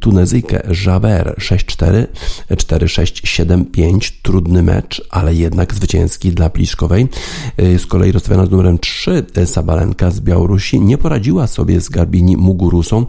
[0.00, 2.06] Tunezyjkę Javer 6-4,
[2.50, 4.12] 4-6, 7-5.
[4.22, 7.08] Trudny mecz, ale jednak zwycięski dla Pliszkowej.
[7.60, 12.36] Y, Z kolei rozstawiona z numerem 3 Sabalenka z Białorusi nie poradziła sobie z Garbini
[12.36, 13.06] Mugurusą.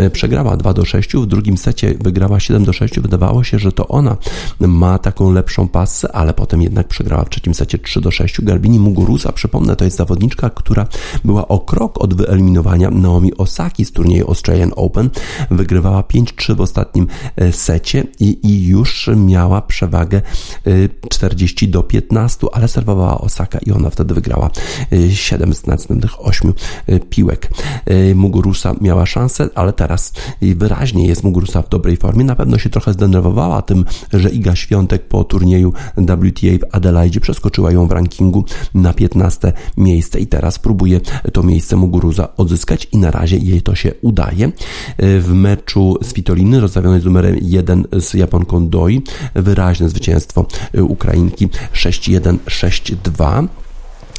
[0.00, 3.00] Y, Przegrała 2 do 6, w drugim secie wygrała 7 do 6.
[3.00, 4.16] Wydawało się, że to ona
[4.60, 8.40] ma taką lepszą pasę, ale potem jednak przegrała w trzecim secie 3 do 6.
[8.42, 10.86] Garbini Muguruza, przypomnę, to jest zawodniczka, która
[11.24, 15.10] była o krok od wyeliminowania Naomi Osaki z turnieju Australian Open.
[15.50, 20.22] Wygrywała 5-3 w ostatnim e, secie i, i już miała przewagę
[20.66, 20.70] e,
[21.10, 24.50] 40 do 15, ale serwowała Osaka i ona wtedy wygrała
[24.92, 26.52] e, 7 z następnych 8
[26.86, 27.50] e, piłek.
[27.86, 30.12] E, Muguruza miała szansę, ale teraz
[30.42, 32.24] wyraźnie jest Muguruza w dobrej formie.
[32.24, 37.72] Na pewno się trochę zdenerwowała tym, że Iga Świątek po turnieju WTA w Adelaide przeskoczyła
[37.72, 41.00] ją w rankingu na 15 miejsce i teraz próbuje
[41.32, 44.52] to miejsce Muguruza odzyskać i na razie jej to się udaje.
[44.98, 49.02] W meczu z Fitoliny rozstawiony z numerem 1 z Japonką Doi
[49.34, 50.46] wyraźne zwycięstwo
[50.82, 53.48] Ukrainki 6-1, 6-2.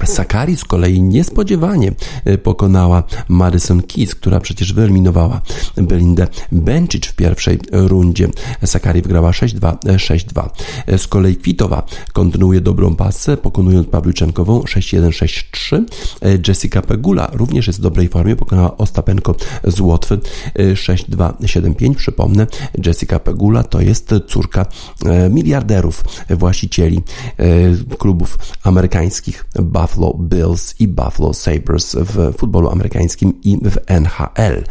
[0.06, 1.92] Sakari z kolei niespodziewanie
[2.26, 5.42] e, pokonała Madison Keys, która przecież wyeliminowała
[5.78, 8.28] Belindę Bencic w pierwszej rundzie.
[8.66, 10.50] Sakari wygrała 6-2, e, 6-2.
[10.88, 15.84] E, Z kolei Kwitowa kontynuuje dobrą pasę, pokonując Pawlicenkową 6-1, 6-3.
[16.22, 20.20] E, Jessica Pegula również jest w dobrej formie, pokonała Ostapenko z Łotwy
[20.56, 21.96] e, 6-2, 7-5.
[21.96, 22.48] Przypomnę,
[22.86, 24.66] Jessica Pegula to jest córka
[25.06, 27.02] e, miliarderów, e, właścicieli
[27.38, 34.64] e, klubów amerykańskich Buffalo Buffalo Bills i Buffalo Sabres w futbolu amerykańskim i w NHL.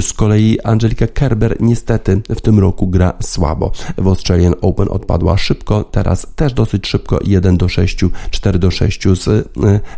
[0.00, 3.72] Z kolei Angelika Kerber niestety w tym roku gra słabo.
[3.98, 9.02] W Australian Open odpadła szybko, teraz też dosyć szybko 1 do 6, 4 do 6
[9.02, 9.42] z e,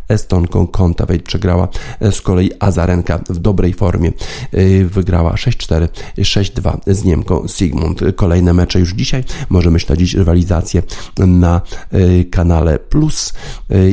[0.08, 1.68] Estonką Kontaveit przegrała.
[2.10, 4.12] Z kolei Azarenka w dobrej formie
[4.52, 8.00] e, wygrała 6-4, 6-2 z Niemką Sigmund.
[8.16, 9.24] Kolejne mecze już dzisiaj.
[9.48, 10.82] Możemy śledzić rywalizację
[11.18, 11.60] na
[11.90, 13.32] e, kanale Plus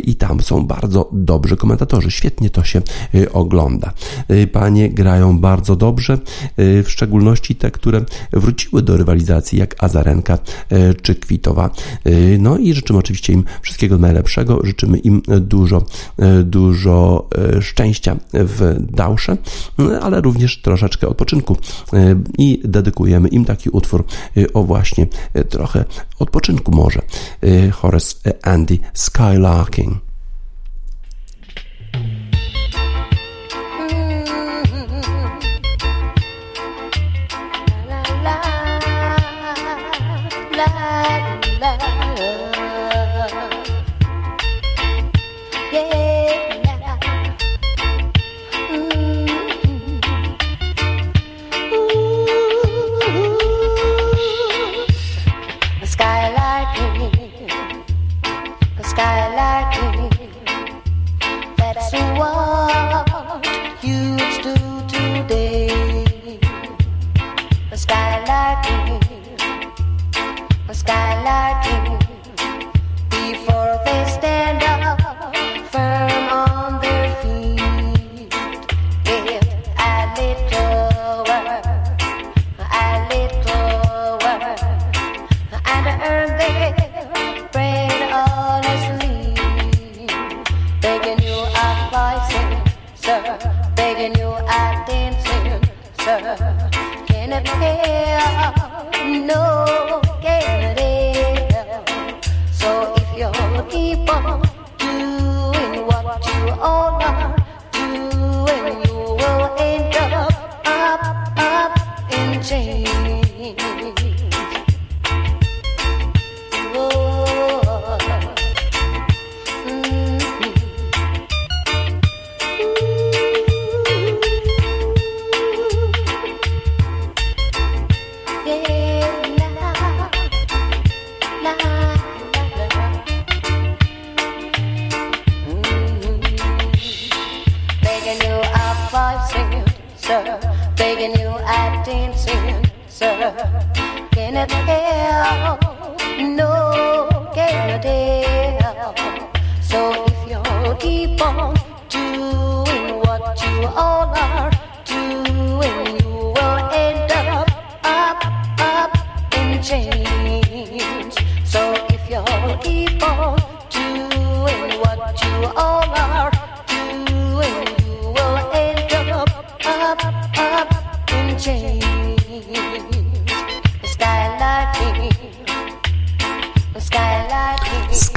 [0.04, 2.12] i tam są bardzo dobrzy komentatorzy.
[2.12, 2.82] Świetnie to się
[3.34, 3.94] ogląda.
[4.52, 6.18] Panie grają bardzo dobrze,
[6.58, 8.02] w szczególności te, które
[8.34, 10.38] wróciły do rywalizacji, jak Azarenka
[11.02, 11.70] czy Kwitowa.
[12.40, 14.60] No i życzymy oczywiście im wszystkiego najlepszego.
[14.64, 15.86] Życzymy im dużo,
[16.44, 17.28] dużo
[17.62, 19.38] szczęścia w Dausze,
[20.02, 21.58] ale również troszeczkę odpoczynku
[22.38, 24.06] i dedykujemy im taki utwór
[24.54, 25.08] o właśnie
[25.50, 25.86] trochę
[26.20, 27.02] odpoczynku może.
[27.72, 30.13] Horace Andy Skylarking.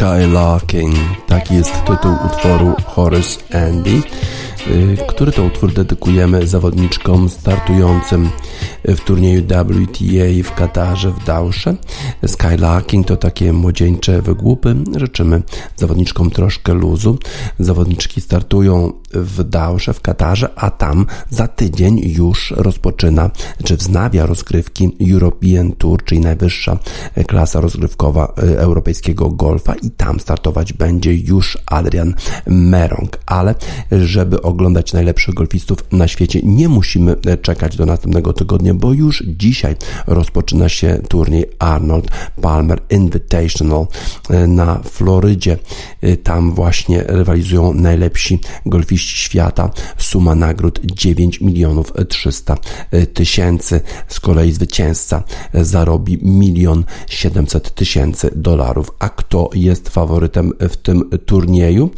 [0.06, 0.94] Skylarking.
[1.26, 4.02] Taki jest tytuł utworu Horace Andy,
[4.66, 8.30] y, który to utwór dedykujemy zawodniczkom startującym
[8.84, 11.76] w turnieju WTA w Katarze w Dausze.
[12.26, 14.74] Skylarking to takie młodzieńcze wygłupy.
[14.96, 15.42] Życzymy
[15.76, 17.18] zawodniczkom troszkę luzu.
[17.58, 18.92] Zawodniczki startują
[19.22, 23.30] w Dausze w Katarze, a tam za tydzień już rozpoczyna,
[23.64, 26.78] czy wznawia rozgrywki European Tour, czyli najwyższa
[27.26, 32.14] klasa rozgrywkowa e, europejskiego golfa i tam startować będzie już Adrian
[32.46, 33.18] Merong.
[33.26, 33.54] Ale
[33.92, 39.76] żeby oglądać najlepszych golfistów na świecie, nie musimy czekać do następnego tygodnia, bo już dzisiaj
[40.06, 42.10] rozpoczyna się turniej Arnold
[42.42, 43.86] Palmer Invitational
[44.30, 45.58] e, na Florydzie.
[46.00, 49.70] E, tam właśnie rywalizują najlepsi golfiści świata.
[49.98, 52.58] Suma nagród 9 milionów 300
[52.90, 53.80] e, tysięcy.
[54.08, 55.22] Z kolei zwycięzca
[55.54, 58.90] zarobi milion 700 tysięcy dolarów.
[58.98, 61.90] A kto jest faworytem w tym turnieju?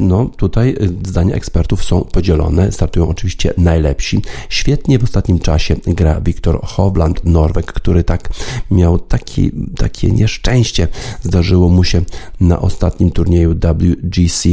[0.00, 2.72] No tutaj zdania ekspertów są podzielone.
[2.72, 4.22] Startują oczywiście najlepsi.
[4.48, 8.28] Świetnie w ostatnim czasie gra Wiktor Hovland, Norweg, który tak
[8.70, 10.88] miał taki, takie nieszczęście.
[11.22, 12.02] Zdarzyło mu się
[12.40, 14.48] na ostatnim turnieju WGC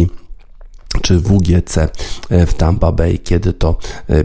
[1.01, 1.89] czy WGC
[2.29, 3.77] w Tampa Bay, kiedy to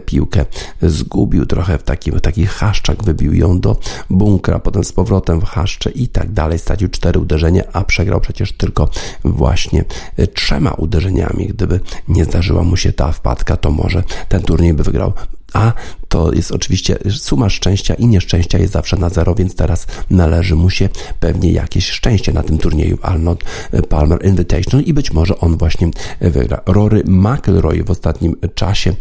[0.05, 0.45] piłkę
[0.81, 3.77] zgubił trochę w taki, w taki haszczak, wybił ją do
[4.09, 6.59] bunkra, potem z powrotem w haszcze i tak dalej.
[6.59, 8.89] Stracił cztery uderzenia, a przegrał przecież tylko
[9.23, 9.85] właśnie
[10.33, 11.47] trzema uderzeniami.
[11.47, 15.13] Gdyby nie zdarzyła mu się ta wpadka, to może ten turniej by wygrał
[15.53, 15.73] a
[16.07, 20.69] to jest oczywiście suma szczęścia i nieszczęścia jest zawsze na zero, więc teraz należy mu
[20.69, 20.89] się
[21.19, 23.43] pewnie jakieś szczęście na tym turnieju Arnold
[23.89, 25.91] Palmer Invitational i być może on właśnie
[26.21, 26.61] wygra.
[26.65, 28.93] Rory McIlroy w ostatnim czasie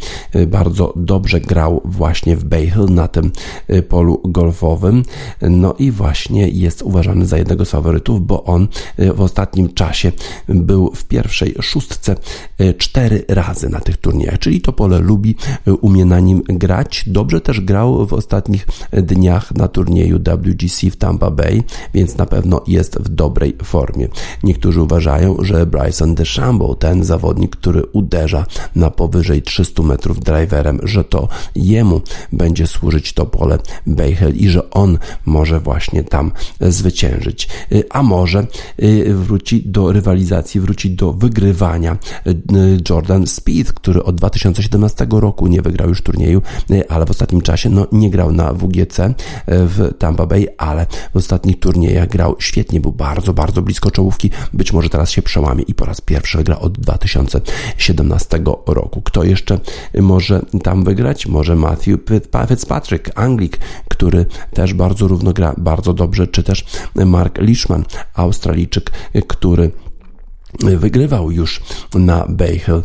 [0.47, 3.33] bardzo dobrze grał właśnie w Bay Hill na tym
[3.89, 5.03] polu golfowym,
[5.43, 10.13] no i właśnie jest uważany za jednego z faworytów, bo on w ostatnim czasie
[10.49, 12.17] był w pierwszej szóstce
[12.79, 15.37] cztery razy na tych turniejach, czyli to pole lubi,
[15.81, 17.05] umie na nim grać.
[17.07, 21.63] Dobrze też grał w ostatnich dniach na turnieju WGC w Tampa Bay,
[21.95, 24.09] więc na pewno jest w dobrej formie.
[24.43, 31.05] Niektórzy uważają, że Bryson DeChambeau, ten zawodnik, który uderza na powyżej 300 metrów driverem, że
[31.05, 32.01] to jemu
[32.33, 37.49] będzie służyć to pole Bejhel i że on może właśnie tam zwyciężyć.
[37.91, 38.47] A może
[38.83, 42.37] y, wróci do rywalizacji, wróci do wygrywania y,
[42.91, 46.32] Jordan Speed, który od 2017 roku nie wygrał już turnieju
[46.71, 49.15] E, ale w ostatnim czasie no, nie grał na WGC e,
[49.47, 54.31] w Tampa Bay, ale w ostatnich turniejach grał świetnie, był bardzo, bardzo blisko czołówki.
[54.53, 59.03] Być może teraz się przełamie i po raz pierwszy wygra od 2017 roku.
[59.03, 59.59] Kto jeszcze
[60.01, 61.27] może tam wygrać?
[61.27, 62.01] Może Matthew
[62.49, 63.59] Fitzpatrick, Anglik,
[63.89, 66.65] który też bardzo równo gra, bardzo dobrze, czy też
[66.95, 68.91] Mark Leishman, Australijczyk,
[69.29, 69.71] który
[70.61, 71.61] wygrywał już
[71.95, 72.83] na Bejhel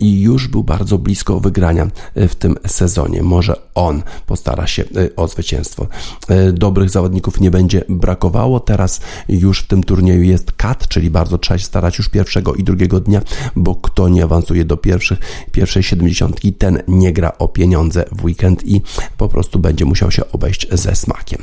[0.00, 1.86] i już był bardzo blisko wygrania
[2.16, 3.22] w tym sezonie.
[3.22, 5.86] Może on postara się e, o zwycięstwo.
[6.28, 8.60] E, dobrych zawodników nie będzie brakowało.
[8.60, 12.64] Teraz już w tym turnieju jest kat, czyli bardzo trzeba się starać już pierwszego i
[12.64, 13.22] drugiego dnia,
[13.56, 15.18] bo kto nie awansuje do pierwszych,
[15.52, 18.82] pierwszej siedemdziesiątki, ten nie gra o pieniądze w weekend i
[19.16, 21.42] po prostu będzie musiał się obejść ze smakiem.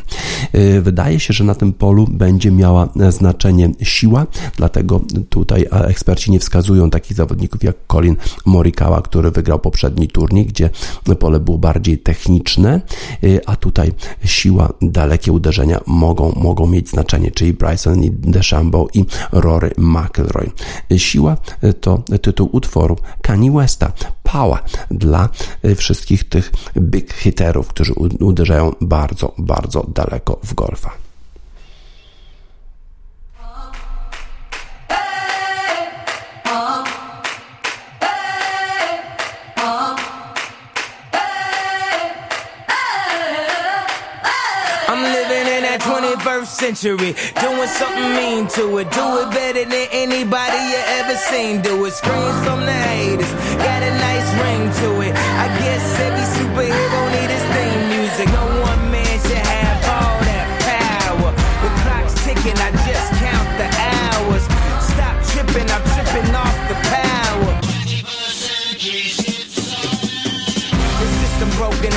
[0.54, 4.26] E, wydaje się, że na tym polu będzie miała znaczenie siła,
[4.58, 10.70] dlatego tutaj eksperci nie wskazują takich zawodników jak Colin Morikawa, który wygrał poprzedni turniej, gdzie
[11.20, 12.82] pole było bardziej techniczne,
[13.24, 13.92] y, a tutaj
[14.26, 20.52] siła, dalekie uderzenia mogą, mogą mieć znaczenie, czyli Bryson i DeChambeau i Rory McIlroy.
[20.98, 21.38] Siła
[21.82, 23.92] to tytuł utworu Kanye Westa,
[24.24, 24.60] Power
[24.92, 25.30] dla
[25.76, 31.03] wszystkich tych big hitterów, którzy uderzają bardzo, bardzo daleko w golfa.
[46.46, 47.16] Century.
[47.40, 48.92] Doing something mean to it.
[48.92, 51.62] Do it better than anybody you ever seen.
[51.62, 51.94] Do it.
[51.94, 53.32] Screams from the haters.
[53.58, 55.14] Got a nice ring to it.
[55.16, 57.53] I guess every superhero need his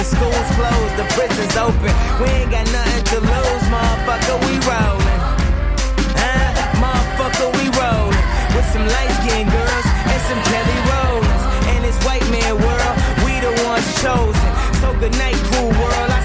[0.06, 0.94] school's closed.
[0.96, 1.92] The prison's open.
[2.22, 4.36] We ain't got nothing to lose, motherfucker.
[4.46, 5.20] We rollin'.
[6.22, 6.48] Huh?
[6.82, 8.24] Motherfucker, we rollin'.
[8.54, 11.42] With some light skinned girls and some Kelly Rollins.
[11.74, 12.94] And this white man world,
[13.26, 14.50] we the ones chosen.
[14.80, 16.15] So good night, cool world.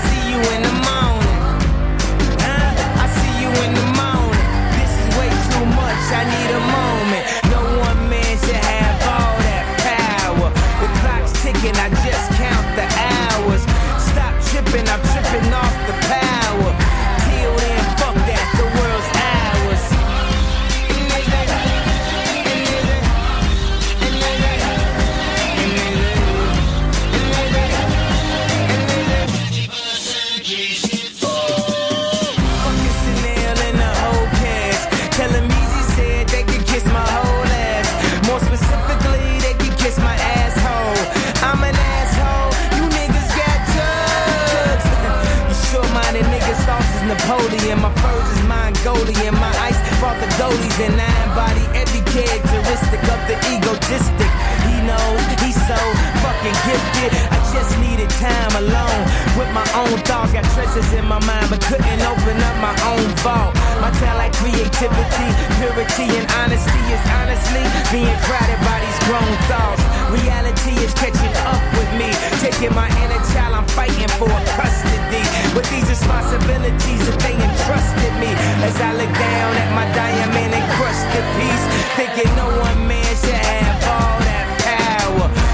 [57.02, 57.18] Gifted.
[57.32, 59.02] I just needed time alone
[59.38, 60.34] with my own thoughts.
[60.34, 63.54] Got treasures in my mind, but couldn't open up my own vault.
[63.82, 69.82] My talent, creativity, purity, and honesty is honestly being crowded by these grown thoughts.
[70.12, 73.56] Reality is catching up with me, taking my inner child.
[73.56, 75.24] I'm fighting for custody
[75.56, 78.32] with these responsibilities that they entrusted me.
[78.64, 81.66] As I look down at my diamond encrusted piece,
[81.98, 83.71] thinking no one man should have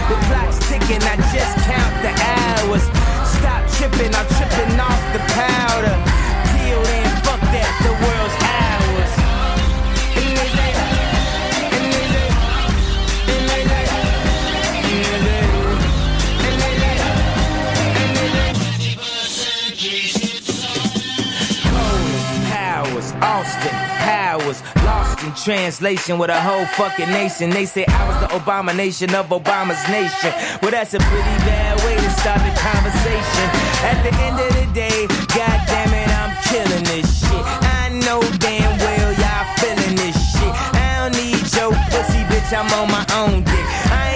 [0.08, 2.84] the clock's ticking, I just count the hours.
[3.28, 5.96] Stop tripping, I'm tripping off the powder.
[6.56, 8.17] Peeled in, fuck that, the world.
[25.48, 27.50] Translation with a whole fucking nation.
[27.50, 30.36] They say I was the abomination of Obama's nation.
[30.60, 33.48] Well, that's a pretty bad way to start the conversation.
[33.88, 37.44] At the end of the day, god damn it, I'm killing this shit.
[37.80, 40.52] I know damn well y'all feeling this shit.
[40.76, 43.68] I don't need your pussy, bitch, I'm on my own dick.
[43.88, 44.07] I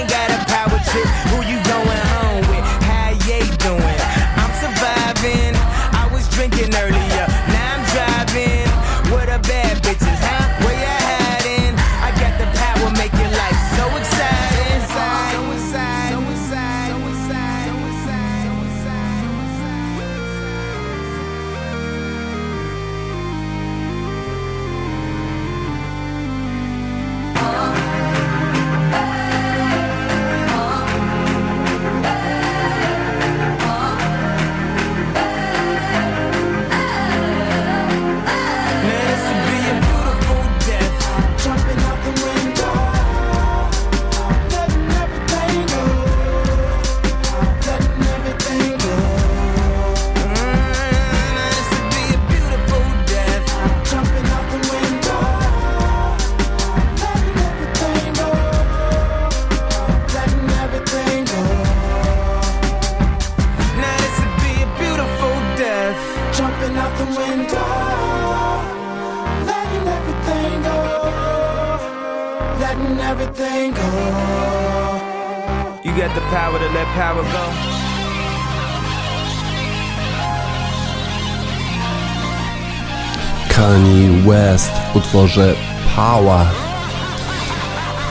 [85.12, 85.56] utworze
[85.96, 86.48] Power.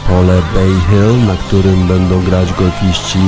[0.08, 3.18] Pole Bay Hill, na którym będą grać golfiści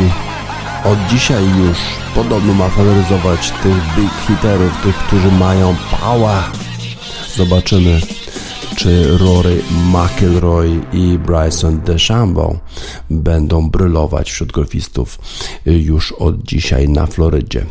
[0.85, 1.79] od dzisiaj już
[2.15, 6.43] podobno ma faworyzować tych big hiterów, tych, którzy mają power.
[7.37, 8.01] Zobaczymy,
[8.77, 12.59] czy Rory McIlroy i Bryson DeChambeau
[13.11, 15.19] będą brylować wśród golfistów
[15.67, 17.67] już od dzisiaj na Florydzie.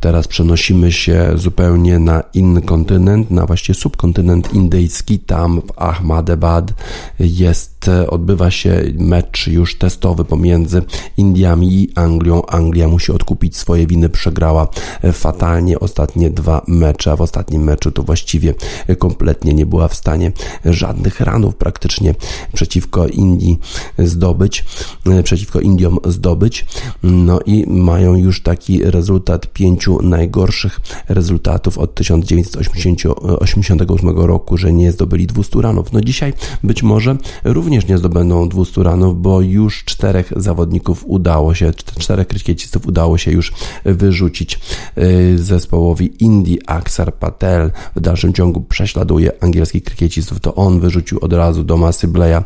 [0.00, 5.18] Teraz przenosimy się zupełnie na inny kontynent, na właściwie subkontynent indyjski.
[5.18, 6.72] Tam w Ahmedabad
[7.18, 10.82] jest, odbywa się mecz już testowy pomiędzy
[11.16, 12.46] Indiami i Anglią.
[12.46, 14.68] Anglia musi odkupić swoje winy, przegrała
[15.12, 18.54] fatalnie ostatnie dwa mecze, a w ostatnim meczu to właściwie
[18.98, 20.32] kompletnie nie była w stanie
[20.64, 22.14] żadnych ranów praktycznie
[22.52, 23.58] przeciwko Indii
[23.98, 24.64] zdobyć,
[25.24, 26.66] przeciwko Indiom zdobyć.
[27.02, 35.26] No i mają już taki rezultat pięciu najgorszych rezultatów od 1988 roku, że nie zdobyli
[35.26, 35.92] 200 ranów.
[35.92, 36.32] No dzisiaj
[36.64, 42.86] być może również nie zdobędą 200 ranów, bo już czterech zawodników udało się, czterech krykiecistów
[42.86, 43.52] udało się już
[43.84, 44.60] wyrzucić
[44.98, 46.58] y, zespołowi Indii.
[46.66, 50.40] Aksar Patel w dalszym ciągu prześladuje angielskich krykiecistów.
[50.40, 52.38] To on wyrzucił od razu do Masy Bleya,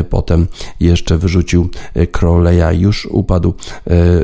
[0.00, 0.46] y, potem
[0.80, 3.54] jeszcze wyrzucił y, Crowleya, już upadł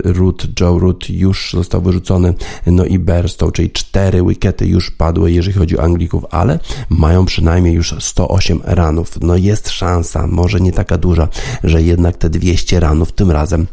[0.05, 2.35] Root, Joe Root już został wyrzucony,
[2.67, 6.59] no i Berstow, czyli cztery wikety już padły, jeżeli chodzi o Anglików, ale
[6.89, 9.19] mają przynajmniej już 108 ranów.
[9.21, 11.29] No jest szansa, może nie taka duża,
[11.65, 13.67] że jednak te 200 ranów tym razem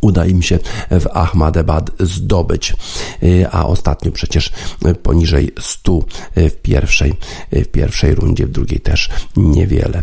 [0.00, 0.58] uda im się
[0.90, 2.76] w Ahmadabad zdobyć,
[3.50, 4.52] a ostatnio przecież
[5.02, 6.00] poniżej 100
[6.36, 7.14] w pierwszej,
[7.52, 10.02] w pierwszej rundzie, w drugiej też niewiele.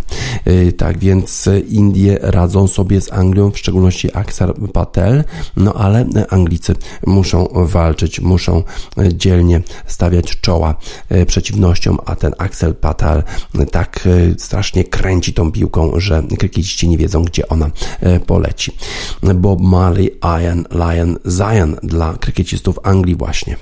[0.78, 5.24] Tak więc Indie radzą sobie z Anglią, w szczególności Aksar Patel,
[5.56, 6.76] no ale Anglicy
[7.06, 8.64] muszą walczyć, muszą
[9.14, 10.76] dzielnie stawiać czoła
[11.28, 13.24] przeciwnościom, a ten Axel Patel
[13.72, 17.72] tak strasznie kręci tą piłką, że krykieciści nie wiedzą, gdzie ona
[18.26, 18.72] poleci.
[19.36, 20.12] Bob Marley,
[20.42, 23.56] Iron Lion Zion dla krykiecistów Anglii właśnie.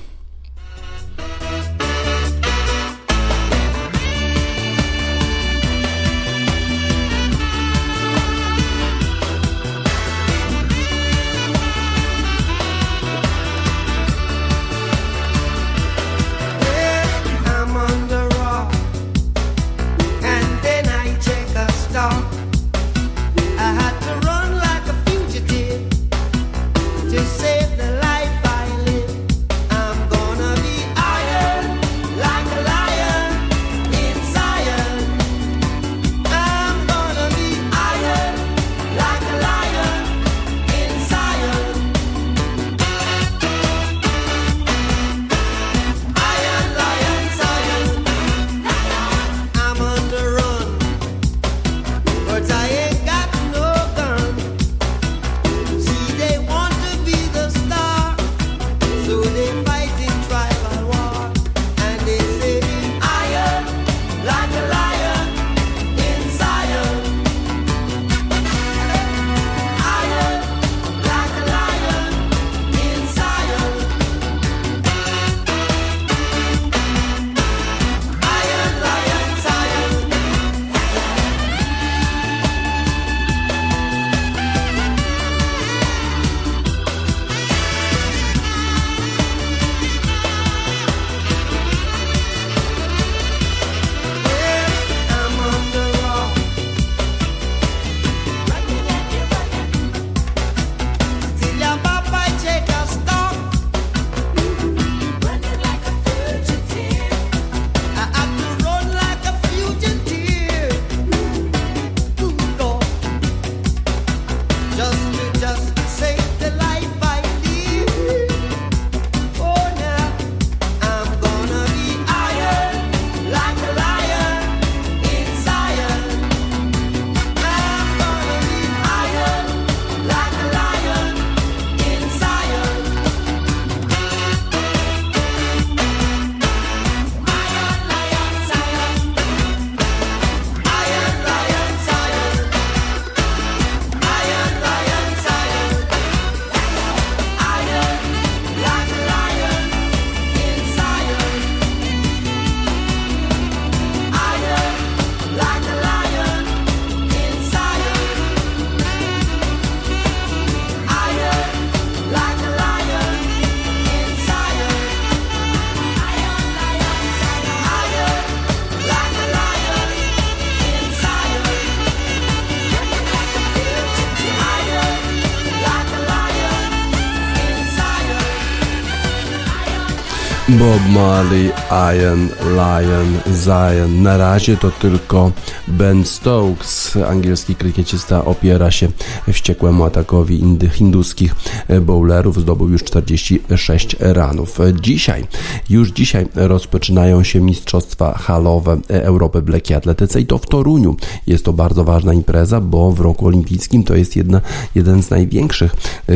[180.63, 184.03] Bob Marley, Iron, Lion, Zion.
[184.03, 185.31] Na razie to tylko
[185.67, 188.87] Ben Stokes, angielski krykiecista, opiera się
[189.31, 191.35] wściekłemu atakowi hinduskich
[191.81, 192.41] bowlerów.
[192.41, 194.59] Zdobył już 46 ranów.
[194.81, 195.25] Dzisiaj,
[195.69, 200.95] już dzisiaj rozpoczynają się mistrzostwa halowe Europy w atletyce i to w Toruniu.
[201.27, 204.41] Jest to bardzo ważna impreza, bo w roku olimpijskim to jest jedna,
[204.75, 205.75] jeden z największych,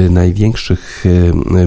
[0.09, 1.05] największych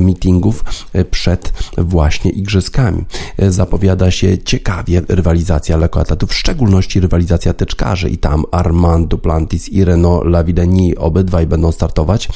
[0.01, 0.65] meetingów
[1.11, 3.05] przed właśnie igrzyskami.
[3.49, 10.27] Zapowiada się ciekawie rywalizacja lekkoatletów, w szczególności rywalizacja teczkarzy i tam Armand Duplantis i Renaud
[10.27, 12.29] Lavideni obydwaj będą startować.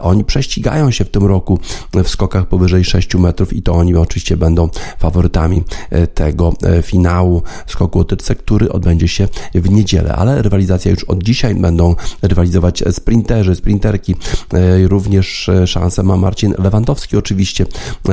[0.00, 1.58] Oni prześcigają się w tym roku
[2.04, 4.68] w skokach powyżej 6 metrów i to oni oczywiście będą
[4.98, 5.62] faworytami
[6.14, 6.52] tego
[6.82, 11.94] finału skoku o tyczce, który odbędzie się w niedzielę, ale rywalizacja już od dzisiaj będą
[12.22, 14.16] rywalizować sprinterzy, sprinterki.
[14.88, 17.66] Również szansę ma Marcin Lewandowski oczywiście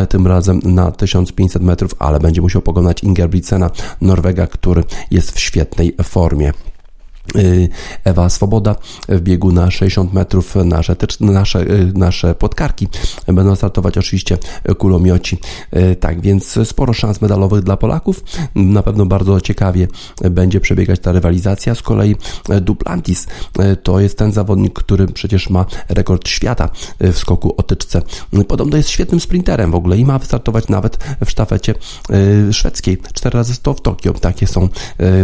[0.10, 3.70] tym razem na 1500 metrów, ale będzie musiał pokonać Ingebrigtsena,
[4.02, 6.54] Norwega, który jest w świetnej formie.
[7.36, 7.70] Y,
[8.04, 8.76] Ewa Swoboda
[9.10, 12.88] w biegu na 60 metrów, nasze, nasze, y, nasze podkarki
[13.28, 14.38] będą startować oczywiście
[14.78, 15.38] kulomioci.
[15.76, 18.24] Y, tak więc sporo szans medalowych dla Polaków.
[18.56, 19.88] Na pewno bardzo ciekawie
[20.32, 21.76] będzie przebiegać ta rywalizacja.
[21.76, 22.16] Z kolei
[22.62, 23.28] Duplantis
[23.84, 26.70] to jest ten zawodnik, który przecież ma rekord świata
[27.00, 28.02] w skoku o tyczce.
[28.48, 31.74] Podobno jest świetnym sprinterem w ogóle i ma wystartować nawet w sztafecie
[32.52, 32.98] szwedzkiej.
[33.14, 34.14] 4 razy 100 w Tokio.
[34.14, 34.70] Takie są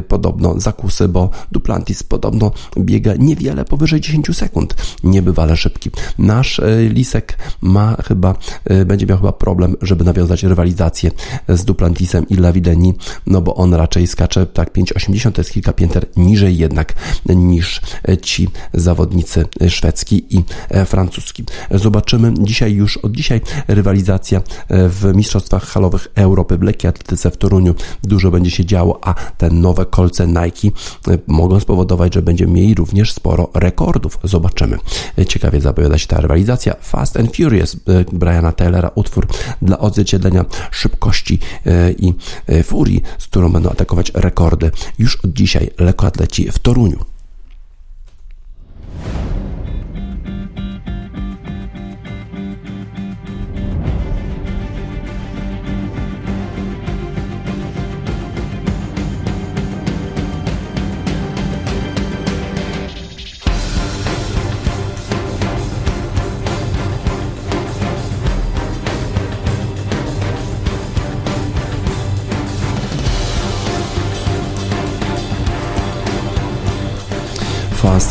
[0.08, 4.76] podobno zakusy, bo Duplantis podobno biega niewiele powyżej 10 sekund.
[5.04, 5.90] Niebywale szybki.
[6.18, 8.36] Nasz e, Lisek ma chyba,
[8.66, 11.12] e, będzie miał chyba problem, żeby nawiązać rywalizację
[11.50, 12.94] z Duplantisem i Lavideni,
[13.28, 16.94] no bo on raczej skacze tak 5,80 to jest kilka pięter niżej jednak
[17.26, 20.44] niż e, ci zawodnicy szwedzki i
[20.86, 21.44] francuski.
[21.72, 27.76] Zobaczymy dzisiaj już od dzisiaj rywalizacja w Mistrzostwach Halowych Europy w lekkiej atletyce w Toruniu.
[28.04, 30.78] Dużo będzie się działo, a te nowe kolce Nike
[31.28, 34.20] mogą spowodować spowodować, że będziemy mieli również sporo rekordów.
[34.24, 34.78] Zobaczymy.
[35.28, 36.76] Ciekawie zapowiada się ta rywalizacja.
[36.82, 37.78] Fast and Furious e,
[38.14, 39.28] Briana Taylora, utwór
[39.62, 42.14] dla odzwierciedlenia szybkości e, i
[42.48, 47.13] e, furii, z którą będą atakować rekordy już od dzisiaj lekkoatleci w Toruniu.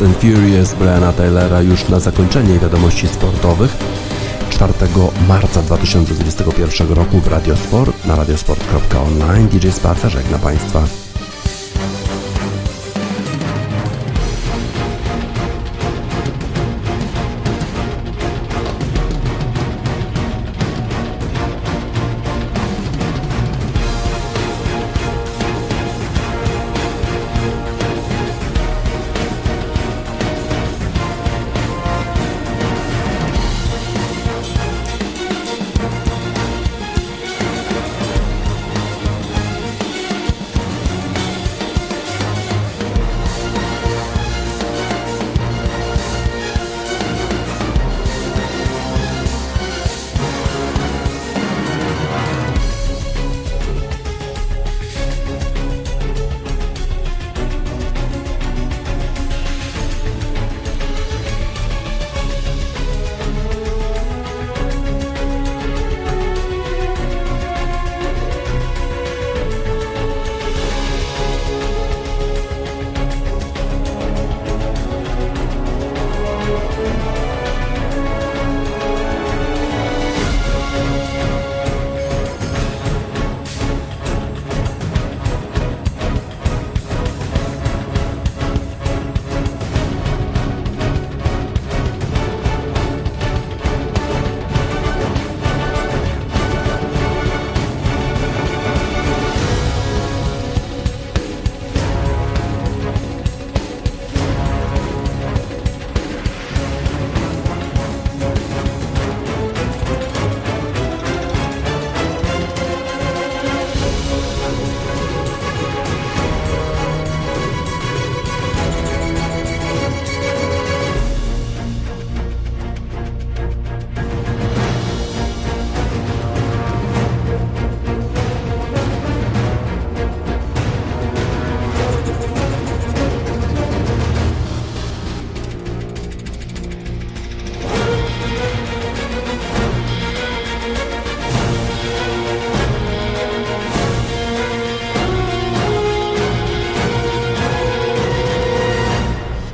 [0.04, 3.76] And Furious Briana Taylora już na zakończenie wiadomości sportowych
[4.50, 4.72] 4
[5.28, 11.11] marca 2021 roku w Radiosport na radiosport.online DJ Sparta żegna Państwa.